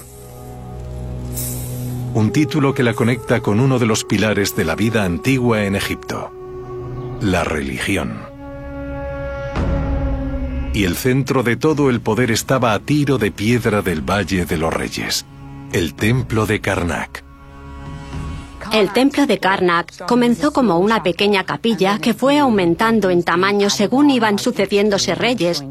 Un 2.14 2.32
título 2.32 2.74
que 2.74 2.84
la 2.84 2.94
conecta 2.94 3.40
con 3.40 3.60
uno 3.60 3.80
de 3.80 3.86
los 3.86 4.04
pilares 4.04 4.56
de 4.56 4.66
la 4.66 4.76
vida 4.76 5.04
antigua 5.04 5.64
en 5.64 5.76
Egipto, 5.76 6.32
la 7.22 7.44
religión. 7.44 8.24
Y 10.74 10.86
el 10.86 10.96
centro 10.96 11.44
de 11.44 11.56
todo 11.56 11.90
el 11.90 12.02
poder 12.02 12.32
estaba 12.32 12.74
a 12.74 12.80
tiro 12.80 13.18
de 13.18 13.32
piedra 13.32 13.82
del 13.82 14.02
Valle 14.02 14.46
de 14.46 14.58
los 14.58 14.74
Reyes, 14.74 15.26
el 15.72 15.94
templo 15.94 16.46
de 16.46 16.62
Karnak. 16.62 17.23
El 18.74 18.92
templo 18.92 19.28
de 19.28 19.38
Karnak 19.38 20.06
comenzó 20.08 20.52
como 20.52 20.80
una 20.80 21.04
pequeña 21.04 21.44
capilla 21.44 22.00
que 22.00 22.16
fue 22.16 22.40
aumentando 22.40 23.12
en 23.12 23.22
tamaño 23.22 23.70
según 23.70 24.10
iban 24.10 24.40
sucediéndose 24.40 25.14
reyes 25.14 25.64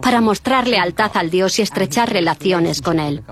para 0.00 0.22
mostrar 0.22 0.66
lealtad 0.66 1.10
al 1.14 1.28
dios 1.28 1.58
y 1.58 1.62
estrechar 1.62 2.10
relaciones 2.10 2.80
con 2.80 3.00
él. 3.00 3.22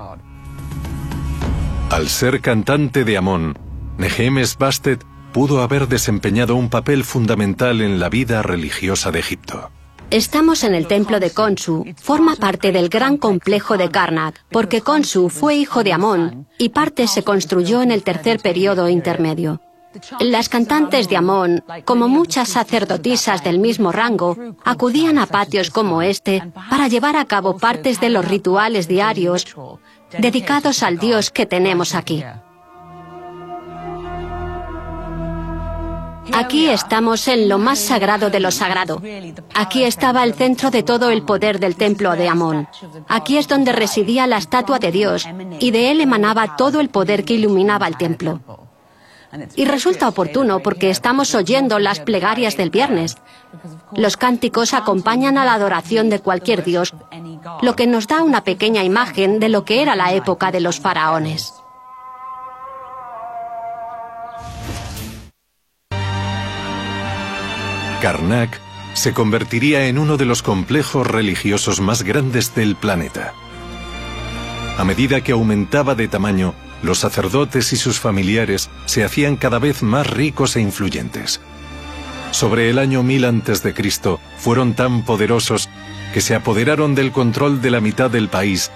Al 1.90 2.08
ser 2.08 2.42
cantante 2.42 3.04
de 3.04 3.16
Amón, 3.16 3.58
Nehemes 3.96 4.58
Bastet 4.58 5.02
pudo 5.32 5.62
haber 5.62 5.88
desempeñado 5.88 6.54
un 6.54 6.68
papel 6.68 7.02
fundamental 7.02 7.80
en 7.80 7.98
la 7.98 8.10
vida 8.10 8.42
religiosa 8.42 9.12
de 9.12 9.20
Egipto. 9.20 9.70
Estamos 10.10 10.62
en 10.62 10.74
el 10.74 10.86
templo 10.86 11.18
de 11.18 11.30
Khonsu. 11.30 11.84
Forma 11.96 12.36
parte 12.36 12.70
del 12.70 12.88
gran 12.88 13.16
complejo 13.16 13.76
de 13.76 13.90
Karnak, 13.90 14.44
porque 14.50 14.80
Khonsu 14.80 15.28
fue 15.28 15.56
hijo 15.56 15.82
de 15.82 15.92
Amón 15.92 16.46
y 16.58 16.68
parte 16.68 17.08
se 17.08 17.24
construyó 17.24 17.82
en 17.82 17.90
el 17.90 18.04
tercer 18.04 18.38
periodo 18.38 18.88
intermedio. 18.88 19.60
Las 20.20 20.48
cantantes 20.48 21.08
de 21.08 21.16
Amón, 21.16 21.64
como 21.84 22.06
muchas 22.06 22.50
sacerdotisas 22.50 23.42
del 23.42 23.58
mismo 23.58 23.90
rango, 23.90 24.36
acudían 24.64 25.18
a 25.18 25.26
patios 25.26 25.70
como 25.70 26.02
este 26.02 26.42
para 26.70 26.86
llevar 26.86 27.16
a 27.16 27.24
cabo 27.24 27.56
partes 27.56 27.98
de 27.98 28.10
los 28.10 28.24
rituales 28.24 28.86
diarios 28.88 29.46
dedicados 30.18 30.82
al 30.82 30.98
Dios 30.98 31.30
que 31.30 31.46
tenemos 31.46 31.94
aquí. 31.94 32.22
Aquí 36.32 36.68
estamos 36.68 37.28
en 37.28 37.48
lo 37.48 37.58
más 37.58 37.78
sagrado 37.78 38.30
de 38.30 38.40
lo 38.40 38.50
sagrado. 38.50 39.00
Aquí 39.54 39.84
estaba 39.84 40.24
el 40.24 40.34
centro 40.34 40.70
de 40.70 40.82
todo 40.82 41.10
el 41.10 41.22
poder 41.22 41.58
del 41.60 41.76
templo 41.76 42.12
de 42.12 42.28
Amón. 42.28 42.68
Aquí 43.08 43.38
es 43.38 43.48
donde 43.48 43.72
residía 43.72 44.26
la 44.26 44.38
estatua 44.38 44.78
de 44.78 44.92
Dios 44.92 45.26
y 45.60 45.70
de 45.70 45.90
él 45.90 46.00
emanaba 46.00 46.56
todo 46.56 46.80
el 46.80 46.88
poder 46.88 47.24
que 47.24 47.34
iluminaba 47.34 47.86
el 47.86 47.96
templo. 47.96 48.40
Y 49.54 49.64
resulta 49.64 50.08
oportuno 50.08 50.60
porque 50.60 50.90
estamos 50.90 51.34
oyendo 51.34 51.78
las 51.78 52.00
plegarias 52.00 52.56
del 52.56 52.70
viernes. 52.70 53.16
Los 53.92 54.16
cánticos 54.16 54.74
acompañan 54.74 55.38
a 55.38 55.44
la 55.44 55.54
adoración 55.54 56.10
de 56.10 56.20
cualquier 56.20 56.64
dios, 56.64 56.94
lo 57.62 57.76
que 57.76 57.86
nos 57.86 58.06
da 58.06 58.22
una 58.22 58.44
pequeña 58.44 58.84
imagen 58.84 59.40
de 59.40 59.48
lo 59.48 59.64
que 59.64 59.82
era 59.82 59.96
la 59.96 60.12
época 60.12 60.50
de 60.50 60.60
los 60.60 60.80
faraones. 60.80 61.54
Karnak 68.00 68.60
se 68.94 69.12
convertiría 69.12 69.86
en 69.86 69.98
uno 69.98 70.16
de 70.16 70.24
los 70.24 70.42
complejos 70.42 71.06
religiosos 71.06 71.80
más 71.80 72.02
grandes 72.02 72.54
del 72.54 72.76
planeta. 72.76 73.34
A 74.78 74.84
medida 74.84 75.22
que 75.22 75.32
aumentaba 75.32 75.94
de 75.94 76.08
tamaño, 76.08 76.54
los 76.82 76.98
sacerdotes 76.98 77.72
y 77.72 77.76
sus 77.76 77.98
familiares 77.98 78.70
se 78.84 79.04
hacían 79.04 79.36
cada 79.36 79.58
vez 79.58 79.82
más 79.82 80.06
ricos 80.06 80.56
e 80.56 80.60
influyentes. 80.60 81.40
Sobre 82.30 82.68
el 82.68 82.78
año 82.78 83.02
1000 83.02 83.24
a.C. 83.24 83.74
fueron 84.36 84.74
tan 84.74 85.04
poderosos 85.04 85.68
que 86.12 86.20
se 86.20 86.34
apoderaron 86.34 86.94
del 86.94 87.12
control 87.12 87.62
de 87.62 87.70
la 87.70 87.80
mitad 87.80 88.10
del 88.10 88.28
país 88.28 88.70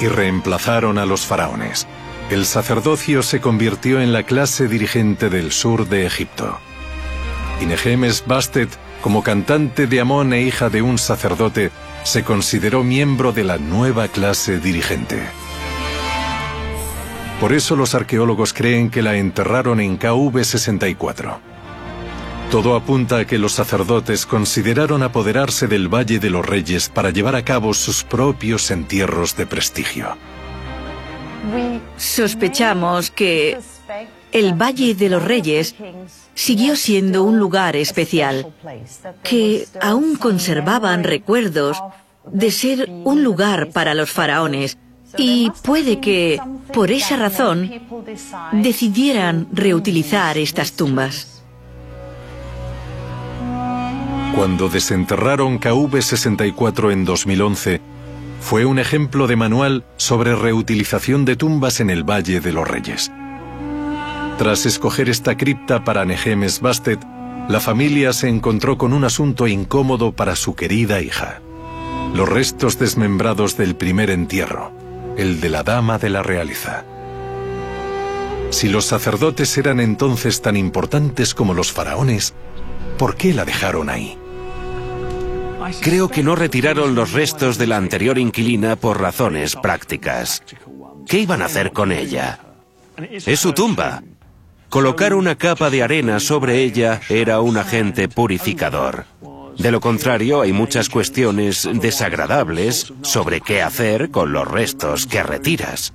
y 0.00 0.08
reemplazaron 0.08 0.98
a 0.98 1.06
los 1.06 1.24
faraones. 1.24 1.86
El 2.30 2.44
sacerdocio 2.44 3.22
se 3.22 3.40
convirtió 3.40 4.00
en 4.00 4.12
la 4.12 4.24
clase 4.24 4.68
dirigente 4.68 5.30
del 5.30 5.52
sur 5.52 5.88
de 5.88 6.06
Egipto. 6.06 6.58
Inegemes 7.60 8.24
Bastet, 8.26 8.68
como 9.00 9.22
cantante 9.22 9.86
de 9.86 10.00
Amón 10.00 10.32
e 10.32 10.42
hija 10.42 10.68
de 10.68 10.82
un 10.82 10.98
sacerdote, 10.98 11.70
se 12.04 12.22
consideró 12.22 12.84
miembro 12.84 13.32
de 13.32 13.44
la 13.44 13.58
nueva 13.58 14.08
clase 14.08 14.60
dirigente. 14.60 15.22
Por 17.40 17.52
eso 17.52 17.76
los 17.76 17.94
arqueólogos 17.94 18.52
creen 18.52 18.90
que 18.90 19.02
la 19.02 19.16
enterraron 19.16 19.80
en 19.80 19.98
KV-64. 19.98 21.38
Todo 22.50 22.76
apunta 22.76 23.18
a 23.18 23.24
que 23.26 23.38
los 23.38 23.52
sacerdotes 23.52 24.24
consideraron 24.24 25.02
apoderarse 25.02 25.66
del 25.66 25.92
Valle 25.92 26.18
de 26.18 26.30
los 26.30 26.46
Reyes 26.46 26.88
para 26.88 27.10
llevar 27.10 27.34
a 27.34 27.44
cabo 27.44 27.74
sus 27.74 28.04
propios 28.04 28.70
entierros 28.70 29.36
de 29.36 29.46
prestigio. 29.46 30.16
Sospechamos 31.96 33.10
que 33.10 33.58
el 34.32 34.54
Valle 34.54 34.94
de 34.94 35.08
los 35.08 35.22
Reyes 35.22 35.74
siguió 36.34 36.76
siendo 36.76 37.24
un 37.24 37.38
lugar 37.38 37.76
especial, 37.76 38.52
que 39.22 39.66
aún 39.80 40.16
conservaban 40.16 41.04
recuerdos 41.04 41.82
de 42.30 42.50
ser 42.50 42.90
un 43.04 43.22
lugar 43.22 43.70
para 43.70 43.94
los 43.94 44.10
faraones, 44.10 44.78
y 45.16 45.50
puede 45.62 46.00
que, 46.00 46.38
por 46.72 46.90
esa 46.90 47.16
razón, 47.16 47.70
decidieran 48.52 49.48
reutilizar 49.52 50.36
estas 50.36 50.72
tumbas. 50.72 51.42
Cuando 54.34 54.68
desenterraron 54.68 55.58
KV-64 55.58 56.92
en 56.92 57.04
2011, 57.06 57.80
fue 58.40 58.66
un 58.66 58.78
ejemplo 58.78 59.26
de 59.26 59.36
manual 59.36 59.84
sobre 59.96 60.36
reutilización 60.36 61.24
de 61.24 61.36
tumbas 61.36 61.80
en 61.80 61.88
el 61.88 62.04
Valle 62.04 62.40
de 62.40 62.52
los 62.52 62.68
Reyes. 62.68 63.10
Tras 64.38 64.66
escoger 64.66 65.08
esta 65.08 65.36
cripta 65.36 65.82
para 65.82 66.04
Nehemes 66.04 66.60
Bastet, 66.60 67.00
la 67.48 67.58
familia 67.58 68.12
se 68.12 68.28
encontró 68.28 68.76
con 68.76 68.92
un 68.92 69.04
asunto 69.04 69.46
incómodo 69.46 70.12
para 70.12 70.36
su 70.36 70.54
querida 70.54 71.00
hija. 71.00 71.40
Los 72.14 72.28
restos 72.28 72.78
desmembrados 72.78 73.56
del 73.56 73.76
primer 73.76 74.10
entierro, 74.10 74.72
el 75.16 75.40
de 75.40 75.48
la 75.48 75.62
dama 75.62 75.98
de 75.98 76.10
la 76.10 76.22
realeza. 76.22 76.84
Si 78.50 78.68
los 78.68 78.84
sacerdotes 78.84 79.56
eran 79.56 79.80
entonces 79.80 80.42
tan 80.42 80.56
importantes 80.56 81.34
como 81.34 81.54
los 81.54 81.72
faraones, 81.72 82.34
¿por 82.98 83.16
qué 83.16 83.32
la 83.32 83.44
dejaron 83.46 83.88
ahí? 83.88 84.18
Creo 85.80 86.08
que 86.08 86.22
no 86.22 86.36
retiraron 86.36 86.94
los 86.94 87.12
restos 87.12 87.56
de 87.58 87.66
la 87.66 87.78
anterior 87.78 88.18
inquilina 88.18 88.76
por 88.76 89.00
razones 89.00 89.56
prácticas. 89.56 90.42
¿Qué 91.06 91.20
iban 91.20 91.40
a 91.40 91.46
hacer 91.46 91.72
con 91.72 91.90
ella? 91.90 92.38
Es 92.98 93.40
su 93.40 93.52
tumba. 93.52 94.02
Colocar 94.68 95.14
una 95.14 95.36
capa 95.36 95.70
de 95.70 95.82
arena 95.82 96.20
sobre 96.20 96.62
ella 96.62 97.00
era 97.08 97.40
un 97.40 97.56
agente 97.56 98.08
purificador. 98.08 99.04
De 99.58 99.70
lo 99.70 99.80
contrario, 99.80 100.42
hay 100.42 100.52
muchas 100.52 100.88
cuestiones 100.88 101.68
desagradables 101.72 102.92
sobre 103.02 103.40
qué 103.40 103.62
hacer 103.62 104.10
con 104.10 104.32
los 104.32 104.46
restos 104.46 105.06
que 105.06 105.22
retiras. 105.22 105.94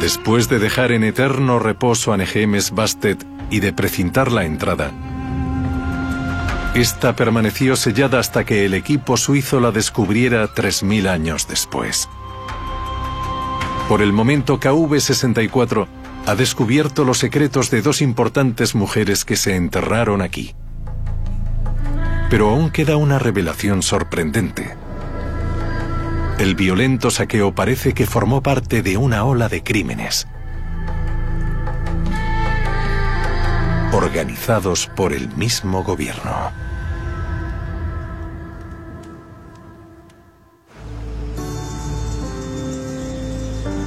Después 0.00 0.48
de 0.48 0.58
dejar 0.58 0.90
en 0.90 1.04
eterno 1.04 1.58
reposo 1.58 2.12
a 2.12 2.16
Nehemes 2.16 2.72
Bastet 2.72 3.24
y 3.50 3.60
de 3.60 3.72
precintar 3.72 4.32
la 4.32 4.44
entrada, 4.44 4.90
esta 6.74 7.14
permaneció 7.14 7.76
sellada 7.76 8.18
hasta 8.18 8.44
que 8.44 8.64
el 8.64 8.74
equipo 8.74 9.16
suizo 9.16 9.60
la 9.60 9.70
descubriera 9.70 10.52
3.000 10.52 11.08
años 11.08 11.46
después. 11.46 12.08
Por 13.88 14.00
el 14.00 14.14
momento 14.14 14.58
KV-64 14.58 15.86
ha 16.26 16.34
descubierto 16.34 17.04
los 17.04 17.18
secretos 17.18 17.70
de 17.70 17.82
dos 17.82 18.00
importantes 18.00 18.74
mujeres 18.74 19.26
que 19.26 19.36
se 19.36 19.56
enterraron 19.56 20.22
aquí. 20.22 20.54
Pero 22.30 22.48
aún 22.48 22.70
queda 22.70 22.96
una 22.96 23.18
revelación 23.18 23.82
sorprendente. 23.82 24.74
El 26.38 26.54
violento 26.54 27.10
saqueo 27.10 27.54
parece 27.54 27.92
que 27.92 28.06
formó 28.06 28.42
parte 28.42 28.80
de 28.80 28.96
una 28.96 29.22
ola 29.24 29.50
de 29.50 29.62
crímenes. 29.62 30.26
Organizados 33.92 34.86
por 34.86 35.12
el 35.12 35.28
mismo 35.36 35.84
gobierno. 35.84 36.52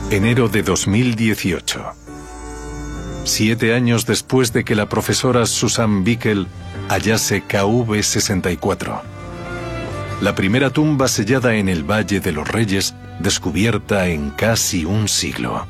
Enero 0.09 0.47
de 0.47 0.63
2018. 0.63 1.83
Siete 3.25 3.73
años 3.73 4.05
después 4.05 4.53
de 4.53 4.63
que 4.63 4.73
la 4.73 4.87
profesora 4.87 5.45
Susan 5.45 6.05
Bickel 6.05 6.47
hallase 6.87 7.43
KV-64. 7.43 9.01
La 10.21 10.33
primera 10.33 10.69
tumba 10.69 11.09
sellada 11.09 11.55
en 11.55 11.67
el 11.67 11.83
Valle 11.83 12.21
de 12.21 12.31
los 12.31 12.47
Reyes, 12.47 12.95
descubierta 13.19 14.07
en 14.07 14.29
casi 14.29 14.85
un 14.85 15.09
siglo. 15.09 15.67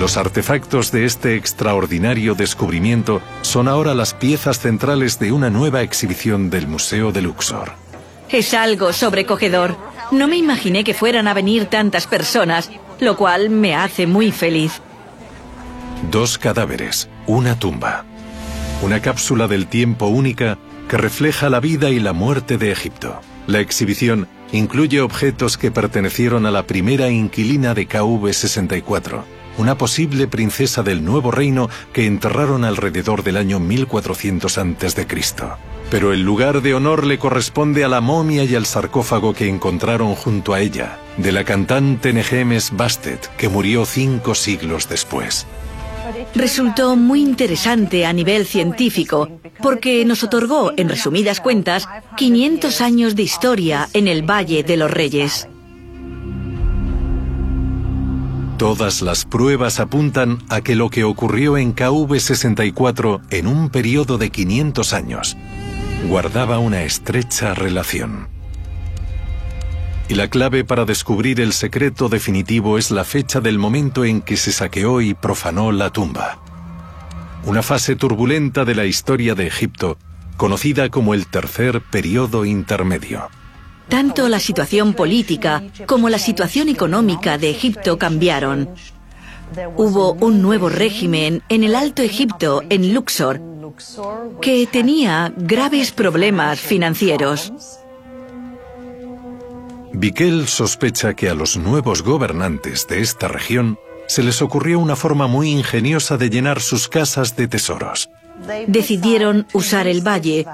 Los 0.00 0.16
artefactos 0.16 0.92
de 0.92 1.04
este 1.04 1.36
extraordinario 1.36 2.34
descubrimiento 2.34 3.20
son 3.42 3.68
ahora 3.68 3.92
las 3.92 4.14
piezas 4.14 4.60
centrales 4.60 5.18
de 5.18 5.30
una 5.30 5.50
nueva 5.50 5.82
exhibición 5.82 6.48
del 6.48 6.68
Museo 6.68 7.12
de 7.12 7.20
Luxor. 7.20 7.72
Es 8.30 8.54
algo 8.54 8.94
sobrecogedor. 8.94 9.76
No 10.10 10.28
me 10.28 10.36
imaginé 10.36 10.84
que 10.84 10.94
fueran 10.94 11.28
a 11.28 11.34
venir 11.34 11.66
tantas 11.66 12.06
personas, 12.06 12.70
lo 13.00 13.16
cual 13.16 13.50
me 13.50 13.74
hace 13.74 14.06
muy 14.06 14.30
feliz. 14.32 14.80
Dos 16.10 16.38
cadáveres, 16.38 17.08
una 17.26 17.58
tumba. 17.58 18.04
Una 18.82 19.00
cápsula 19.00 19.48
del 19.48 19.66
tiempo 19.66 20.06
única 20.06 20.58
que 20.88 20.96
refleja 20.96 21.48
la 21.48 21.60
vida 21.60 21.90
y 21.90 22.00
la 22.00 22.12
muerte 22.12 22.58
de 22.58 22.70
Egipto. 22.70 23.20
La 23.46 23.60
exhibición 23.60 24.28
incluye 24.52 25.00
objetos 25.00 25.56
que 25.56 25.70
pertenecieron 25.70 26.46
a 26.46 26.50
la 26.50 26.66
primera 26.66 27.08
inquilina 27.08 27.74
de 27.74 27.88
KV-64, 27.88 29.22
una 29.58 29.76
posible 29.76 30.26
princesa 30.26 30.82
del 30.82 31.04
Nuevo 31.04 31.30
Reino 31.30 31.70
que 31.92 32.06
enterraron 32.06 32.64
alrededor 32.64 33.22
del 33.22 33.36
año 33.36 33.60
1400 33.60 34.58
a.C 34.58 35.73
pero 35.94 36.12
el 36.12 36.22
lugar 36.22 36.60
de 36.60 36.74
honor 36.74 37.06
le 37.06 37.20
corresponde 37.20 37.84
a 37.84 37.88
la 37.88 38.00
momia 38.00 38.42
y 38.42 38.56
al 38.56 38.66
sarcófago 38.66 39.32
que 39.32 39.48
encontraron 39.48 40.16
junto 40.16 40.52
a 40.52 40.60
ella, 40.60 40.98
de 41.18 41.30
la 41.30 41.44
cantante 41.44 42.12
Nehemes 42.12 42.72
Bastet, 42.72 43.30
que 43.36 43.48
murió 43.48 43.86
cinco 43.86 44.34
siglos 44.34 44.88
después. 44.88 45.46
Resultó 46.34 46.96
muy 46.96 47.20
interesante 47.22 48.06
a 48.06 48.12
nivel 48.12 48.44
científico, 48.44 49.28
porque 49.62 50.04
nos 50.04 50.24
otorgó, 50.24 50.72
en 50.76 50.88
resumidas 50.88 51.38
cuentas, 51.40 51.86
500 52.16 52.80
años 52.80 53.14
de 53.14 53.22
historia 53.22 53.88
en 53.92 54.08
el 54.08 54.28
Valle 54.28 54.64
de 54.64 54.76
los 54.76 54.90
Reyes. 54.90 55.46
Todas 58.58 59.00
las 59.00 59.24
pruebas 59.24 59.78
apuntan 59.78 60.38
a 60.48 60.60
que 60.60 60.74
lo 60.74 60.90
que 60.90 61.04
ocurrió 61.04 61.56
en 61.56 61.72
KV-64 61.72 63.20
en 63.30 63.46
un 63.46 63.70
periodo 63.70 64.18
de 64.18 64.30
500 64.30 64.92
años 64.92 65.36
guardaba 66.04 66.58
una 66.58 66.82
estrecha 66.82 67.54
relación. 67.54 68.28
Y 70.08 70.14
la 70.14 70.28
clave 70.28 70.64
para 70.64 70.84
descubrir 70.84 71.40
el 71.40 71.52
secreto 71.52 72.08
definitivo 72.08 72.76
es 72.78 72.90
la 72.90 73.04
fecha 73.04 73.40
del 73.40 73.58
momento 73.58 74.04
en 74.04 74.20
que 74.20 74.36
se 74.36 74.52
saqueó 74.52 75.00
y 75.00 75.14
profanó 75.14 75.72
la 75.72 75.90
tumba. 75.90 76.38
Una 77.44 77.62
fase 77.62 77.96
turbulenta 77.96 78.64
de 78.64 78.74
la 78.74 78.84
historia 78.84 79.34
de 79.34 79.46
Egipto, 79.46 79.98
conocida 80.36 80.90
como 80.90 81.14
el 81.14 81.26
tercer 81.26 81.80
periodo 81.80 82.44
intermedio. 82.44 83.28
Tanto 83.88 84.28
la 84.28 84.40
situación 84.40 84.94
política 84.94 85.62
como 85.86 86.08
la 86.08 86.18
situación 86.18 86.68
económica 86.68 87.38
de 87.38 87.50
Egipto 87.50 87.98
cambiaron. 87.98 88.70
Hubo 89.76 90.12
un 90.14 90.42
nuevo 90.42 90.68
régimen 90.68 91.42
en 91.48 91.64
el 91.64 91.74
Alto 91.74 92.02
Egipto, 92.02 92.62
en 92.70 92.92
Luxor, 92.94 93.40
que 94.40 94.66
tenía 94.66 95.32
graves 95.36 95.92
problemas 95.92 96.60
financieros. 96.60 97.52
Biquel 99.92 100.48
sospecha 100.48 101.14
que 101.14 101.28
a 101.28 101.34
los 101.34 101.56
nuevos 101.56 102.02
gobernantes 102.02 102.86
de 102.88 103.00
esta 103.00 103.28
región 103.28 103.78
se 104.06 104.22
les 104.22 104.42
ocurrió 104.42 104.78
una 104.78 104.96
forma 104.96 105.26
muy 105.26 105.50
ingeniosa 105.50 106.16
de 106.16 106.30
llenar 106.30 106.60
sus 106.60 106.88
casas 106.88 107.36
de 107.36 107.48
tesoros. 107.48 108.10
Decidieron 108.66 109.46
usar 109.52 109.86
el 109.86 110.06
valle, 110.06 110.46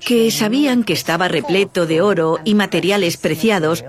que 0.00 0.30
sabían 0.30 0.84
que 0.84 0.92
estaba 0.92 1.28
repleto 1.28 1.86
de 1.86 2.02
oro 2.02 2.38
y 2.44 2.54
materiales 2.54 3.16
preciados, 3.16 3.84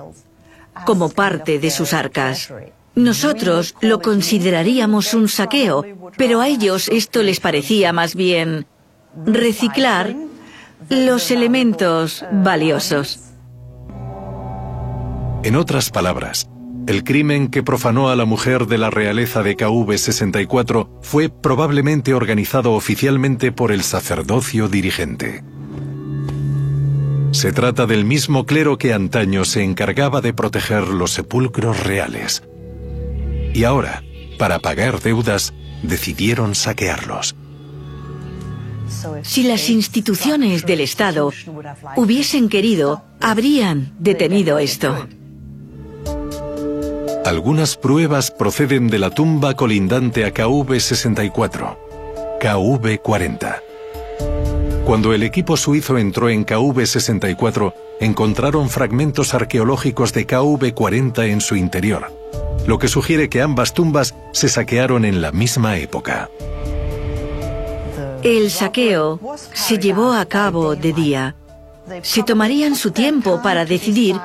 como 0.85 1.09
parte 1.09 1.59
de 1.59 1.69
sus 1.69 1.93
arcas. 1.93 2.51
Nosotros 2.95 3.75
lo 3.81 3.99
consideraríamos 3.99 5.13
un 5.13 5.27
saqueo, 5.27 5.83
pero 6.17 6.41
a 6.41 6.47
ellos 6.47 6.89
esto 6.89 7.23
les 7.23 7.39
parecía 7.39 7.91
más 7.91 8.13
bien 8.13 8.67
reciclar 9.25 10.15
los 10.89 11.31
elementos 11.31 12.23
valiosos. 12.31 13.19
En 15.43 15.55
otras 15.55 15.89
palabras, 15.89 16.47
el 16.87 17.03
crimen 17.03 17.47
que 17.47 17.63
profanó 17.63 18.09
a 18.09 18.15
la 18.15 18.25
mujer 18.25 18.67
de 18.67 18.77
la 18.77 18.89
realeza 18.89 19.41
de 19.41 19.57
KV-64 19.57 20.89
fue 21.01 21.29
probablemente 21.29 22.13
organizado 22.13 22.73
oficialmente 22.73 23.51
por 23.51 23.71
el 23.71 23.83
sacerdocio 23.83 24.67
dirigente. 24.67 25.43
Se 27.31 27.51
trata 27.51 27.87
del 27.87 28.05
mismo 28.05 28.45
clero 28.45 28.77
que 28.77 28.93
antaño 28.93 29.43
se 29.43 29.63
encargaba 29.63 30.21
de 30.21 30.33
proteger 30.33 30.87
los 30.87 31.11
sepulcros 31.11 31.83
reales. 31.83 32.43
Y 33.53 33.65
ahora, 33.65 34.03
para 34.37 34.59
pagar 34.59 34.99
deudas, 34.99 35.53
decidieron 35.83 36.55
saquearlos. 36.55 37.35
Si 39.21 39.43
las 39.43 39.69
instituciones 39.69 40.65
del 40.65 40.81
Estado 40.81 41.31
hubiesen 41.95 42.49
querido, 42.49 43.03
habrían 43.21 43.93
detenido 43.99 44.57
esto. 44.59 45.07
Algunas 47.25 47.77
pruebas 47.77 48.31
proceden 48.31 48.87
de 48.87 48.99
la 48.99 49.09
tumba 49.09 49.55
colindante 49.55 50.25
a 50.25 50.33
KV-64, 50.33 51.77
KV-40. 52.41 53.61
Cuando 54.85 55.13
el 55.13 55.23
equipo 55.23 55.55
suizo 55.55 55.97
entró 55.97 56.29
en 56.29 56.45
KV-64, 56.45 57.73
encontraron 58.01 58.69
fragmentos 58.69 59.33
arqueológicos 59.33 60.11
de 60.11 60.27
KV-40 60.27 61.29
en 61.29 61.39
su 61.39 61.55
interior 61.55 62.22
lo 62.65 62.79
que 62.79 62.87
sugiere 62.87 63.29
que 63.29 63.41
ambas 63.41 63.73
tumbas 63.73 64.15
se 64.31 64.49
saquearon 64.49 65.05
en 65.05 65.21
la 65.21 65.31
misma 65.31 65.77
época. 65.77 66.29
El 68.23 68.51
saqueo 68.51 69.19
se 69.53 69.77
llevó 69.77 70.13
a 70.13 70.25
cabo 70.25 70.75
de 70.75 70.93
día. 70.93 71.35
Se 72.01 72.23
tomarían 72.23 72.75
su 72.77 72.91
tiempo 72.91 73.41
para 73.41 73.65
decidir 73.65 74.15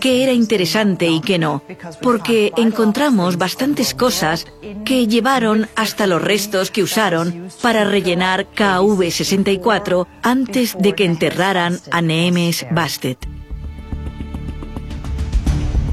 qué 0.00 0.22
era 0.22 0.32
interesante 0.32 1.08
y 1.08 1.20
qué 1.20 1.40
no, 1.40 1.60
porque 2.00 2.52
encontramos 2.56 3.36
bastantes 3.36 3.94
cosas 3.94 4.46
que 4.84 5.08
llevaron 5.08 5.68
hasta 5.74 6.06
los 6.06 6.22
restos 6.22 6.70
que 6.70 6.84
usaron 6.84 7.48
para 7.60 7.84
rellenar 7.84 8.46
KV-64 8.54 10.06
antes 10.22 10.76
de 10.78 10.94
que 10.94 11.04
enterraran 11.04 11.80
a 11.90 12.00
Neemes 12.00 12.64
Bastet. 12.70 13.39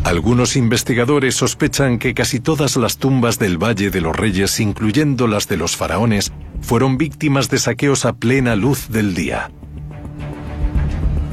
Algunos 0.08 0.56
investigadores 0.56 1.36
sospechan 1.36 2.00
que 2.00 2.14
casi 2.14 2.40
todas 2.40 2.78
las 2.78 2.98
tumbas 2.98 3.40
del 3.40 3.62
Valle 3.62 3.90
de 3.90 4.00
los 4.00 4.16
Reyes, 4.16 4.62
incluyendo 4.62 5.28
las 5.28 5.50
de 5.50 5.58
los 5.58 5.76
faraones, 5.76 6.32
fueron 6.62 6.98
víctimas 6.98 7.50
de 7.50 7.58
saqueos 7.58 8.06
a 8.06 8.14
plena 8.14 8.56
luz 8.56 8.88
del 8.88 9.14
día. 9.14 9.52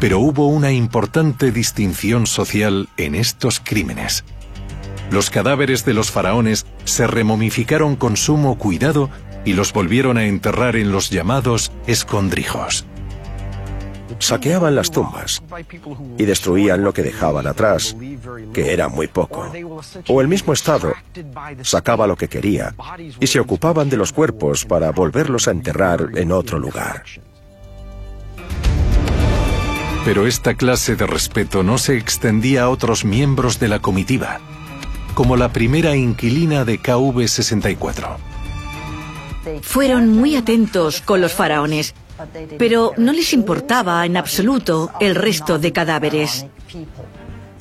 Pero 0.01 0.19
hubo 0.19 0.49
una 0.49 0.73
importante 0.73 1.53
distinción 1.53 2.27
social 2.27 2.89
en 2.97 3.15
estos 3.15 3.61
crímenes. 3.61 4.25
Los 5.09 5.31
cadáveres 5.31 5.85
de 5.85 5.95
los 5.95 6.11
faraones 6.11 6.67
se 6.85 7.07
remomificaron 7.07 7.95
con 7.95 8.17
sumo 8.17 8.59
cuidado 8.59 9.09
y 9.45 9.53
los 9.53 9.73
volvieron 9.73 10.19
a 10.19 10.25
enterrar 10.25 10.75
en 10.75 10.91
los 10.91 11.11
llamados 11.11 11.71
escondrijos 11.87 12.85
saqueaban 14.19 14.75
las 14.75 14.91
tumbas 14.91 15.43
y 16.19 16.25
destruían 16.25 16.83
lo 16.83 16.93
que 16.93 17.03
dejaban 17.03 17.47
atrás, 17.47 17.97
que 18.53 18.73
era 18.73 18.89
muy 18.89 19.09
poco. 19.09 19.51
O 20.09 20.21
el 20.21 20.29
mismo 20.29 20.53
Estado 20.53 20.93
sacaba 21.63 22.07
lo 22.07 22.17
que 22.17 22.29
quería 22.29 22.75
y 23.21 23.27
se 23.27 23.41
ocupaban 23.41 23.89
de 23.89 23.97
los 23.97 24.13
cuerpos 24.13 24.65
para 24.65 24.91
volverlos 24.91 25.49
a 25.49 25.51
enterrar 25.51 26.11
en 26.15 26.33
otro 26.33 26.59
lugar. 26.59 27.05
Pero 30.05 30.27
esta 30.27 30.55
clase 30.55 30.97
de 30.97 31.07
respeto 31.07 31.63
no 31.63 31.79
se 31.79 31.97
extendía 31.97 32.65
a 32.65 32.69
otros 32.69 33.07
miembros 33.07 33.59
de 33.59 33.69
la 33.69 33.79
comitiva, 33.79 34.39
como 35.15 35.37
la 35.37 35.51
primera 35.51 35.97
inquilina 35.97 36.67
de 36.67 36.79
KV-64. 36.79 38.17
Fueron 39.63 40.09
muy 40.09 40.37
atentos 40.37 41.01
con 41.01 41.21
los 41.21 41.33
faraones 41.33 41.95
pero 42.59 42.93
no 42.97 43.13
les 43.13 43.33
importaba 43.33 44.05
en 44.07 44.17
absoluto 44.17 44.91
el 45.01 45.15
resto 45.15 45.59
de 45.59 45.73
cadáveres. 45.73 46.47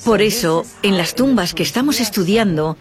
Por 0.04 0.22
eso, 0.22 0.66
en 0.82 0.98
las 0.98 1.16
tumbas 1.16 1.54
que 1.54 1.64
estamos 1.64 2.00
estudiando, 2.00 2.78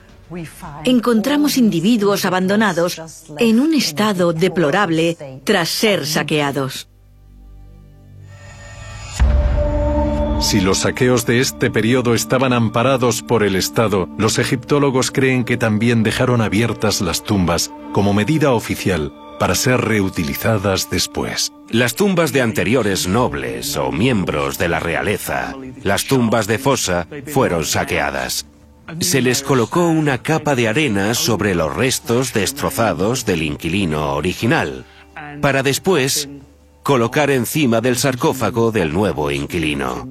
encontramos 0.84 1.56
individuos 1.56 2.24
abandonados 2.24 3.00
en 3.38 3.60
un 3.60 3.74
estado 3.74 4.32
deplorable 4.32 5.40
tras 5.44 5.68
ser 5.68 6.06
saqueados. 6.06 6.88
Si 10.40 10.60
los 10.60 10.78
saqueos 10.78 11.24
de 11.24 11.40
este 11.40 11.70
periodo 11.70 12.14
estaban 12.14 12.52
amparados 12.52 13.22
por 13.22 13.44
el 13.44 13.54
Estado, 13.54 14.08
los 14.18 14.40
egiptólogos 14.40 15.12
creen 15.12 15.44
que 15.44 15.56
también 15.56 16.02
dejaron 16.02 16.40
abiertas 16.40 17.00
las 17.00 17.22
tumbas 17.22 17.70
como 17.92 18.12
medida 18.12 18.52
oficial 18.52 19.12
para 19.42 19.56
ser 19.56 19.80
reutilizadas 19.80 20.88
después. 20.88 21.52
Las 21.68 21.96
tumbas 21.96 22.32
de 22.32 22.42
anteriores 22.42 23.08
nobles 23.08 23.76
o 23.76 23.90
miembros 23.90 24.56
de 24.56 24.68
la 24.68 24.78
realeza, 24.78 25.56
las 25.82 26.04
tumbas 26.04 26.46
de 26.46 26.60
fosa, 26.60 27.08
fueron 27.26 27.64
saqueadas. 27.64 28.46
Se 29.00 29.20
les 29.20 29.42
colocó 29.42 29.88
una 29.88 30.18
capa 30.18 30.54
de 30.54 30.68
arena 30.68 31.14
sobre 31.14 31.56
los 31.56 31.74
restos 31.74 32.32
destrozados 32.32 33.26
del 33.26 33.42
inquilino 33.42 34.14
original, 34.14 34.84
para 35.40 35.64
después 35.64 36.28
colocar 36.84 37.28
encima 37.32 37.80
del 37.80 37.96
sarcófago 37.96 38.70
del 38.70 38.92
nuevo 38.92 39.32
inquilino. 39.32 40.06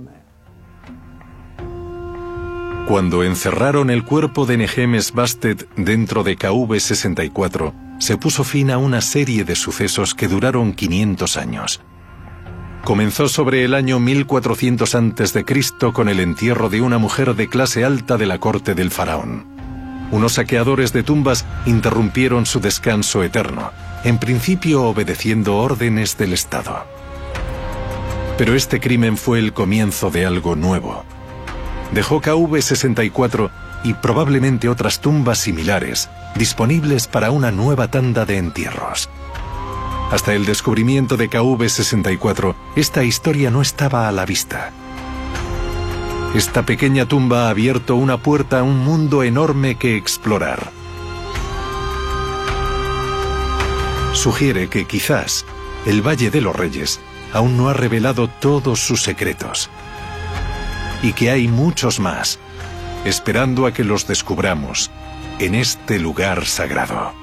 Cuando 2.86 3.24
encerraron 3.24 3.92
el 3.92 4.04
cuerpo 4.04 4.46
de 4.46 4.58
Nehemes 4.58 5.14
Bastet 5.14 5.70
dentro 5.78 6.26
de 6.26 6.38
KV-64, 6.38 7.91
se 8.02 8.18
puso 8.18 8.44
fin 8.44 8.72
a 8.72 8.80
una 8.80 9.00
serie 9.00 9.44
de 9.44 9.56
sucesos 9.56 10.16
que 10.16 10.28
duraron 10.28 10.74
500 10.74 11.38
años. 11.38 11.82
Comenzó 12.84 13.28
sobre 13.28 13.64
el 13.64 13.76
año 13.76 14.00
1400 14.00 14.96
a.C. 14.96 15.46
con 15.94 16.10
el 16.10 16.20
entierro 16.20 16.70
de 16.70 16.82
una 16.82 16.98
mujer 16.98 17.36
de 17.36 17.48
clase 17.48 17.86
alta 17.86 18.18
de 18.18 18.26
la 18.26 18.40
corte 18.40 18.74
del 18.74 18.90
faraón. 18.90 19.46
Unos 20.10 20.34
saqueadores 20.34 20.94
de 20.94 21.04
tumbas 21.04 21.46
interrumpieron 21.68 22.48
su 22.48 22.60
descanso 22.60 23.24
eterno, 23.24 23.70
en 24.04 24.18
principio 24.18 24.82
obedeciendo 24.86 25.58
órdenes 25.58 26.18
del 26.18 26.34
Estado. 26.34 26.84
Pero 28.36 28.56
este 28.56 28.80
crimen 28.80 29.16
fue 29.16 29.38
el 29.38 29.54
comienzo 29.54 30.10
de 30.10 30.26
algo 30.26 30.56
nuevo. 30.56 31.06
Dejó 31.94 32.20
KV-64 32.20 33.52
y 33.84 33.94
probablemente 33.94 34.70
otras 34.70 35.00
tumbas 35.02 35.40
similares 35.40 36.10
disponibles 36.36 37.08
para 37.08 37.32
una 37.32 37.52
nueva 37.52 37.90
tanda 37.90 38.26
de 38.26 38.38
entierros. 38.38 39.10
Hasta 40.12 40.34
el 40.34 40.46
descubrimiento 40.46 41.18
de 41.18 41.30
KV-64, 41.30 42.56
esta 42.76 43.04
historia 43.04 43.50
no 43.50 43.62
estaba 43.62 44.08
a 44.08 44.12
la 44.12 44.26
vista. 44.26 44.72
Esta 46.36 46.66
pequeña 46.66 47.06
tumba 47.06 47.48
ha 47.48 47.50
abierto 47.50 47.96
una 47.96 48.18
puerta 48.18 48.60
a 48.60 48.64
un 48.64 48.78
mundo 48.80 49.24
enorme 49.24 49.76
que 49.76 49.98
explorar. 49.98 50.72
Sugiere 54.14 54.68
que 54.68 54.86
quizás 54.86 55.46
el 55.86 56.06
Valle 56.06 56.30
de 56.30 56.42
los 56.42 56.56
Reyes 56.56 57.00
aún 57.34 57.58
no 57.58 57.70
ha 57.70 57.74
revelado 57.74 58.28
todos 58.28 58.80
sus 58.80 59.02
secretos 59.02 59.70
y 61.02 61.14
que 61.14 61.32
hay 61.32 61.48
muchos 61.48 62.00
más 62.00 62.40
esperando 63.06 63.66
a 63.66 63.74
que 63.74 63.84
los 63.84 64.08
descubramos 64.08 64.92
en 65.40 65.56
este 65.56 66.00
lugar 66.00 66.46
sagrado. 66.46 67.14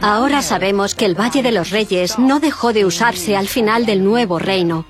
Ahora 0.00 0.42
sabemos 0.42 0.94
que 0.94 1.04
el 1.04 1.18
Valle 1.18 1.42
de 1.42 1.52
los 1.52 1.70
Reyes 1.70 2.18
no 2.18 2.40
dejó 2.40 2.72
de 2.72 2.84
usarse 2.84 3.36
al 3.36 3.48
final 3.48 3.86
del 3.86 4.04
nuevo 4.04 4.38
reino. 4.38 4.84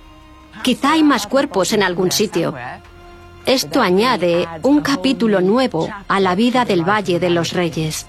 Quizá 0.63 0.93
hay 0.93 1.03
más 1.03 1.27
cuerpos 1.27 1.73
en 1.73 1.83
algún 1.83 2.11
sitio. 2.11 2.55
Esto 3.45 3.83
añade 3.83 4.49
un 4.63 4.81
capítulo 4.81 5.41
nuevo 5.41 5.89
a 6.09 6.21
la 6.21 6.35
vida 6.35 6.65
del 6.65 6.89
Valle 6.89 7.21
de 7.21 7.31
los 7.31 7.53
Reyes. 7.53 8.07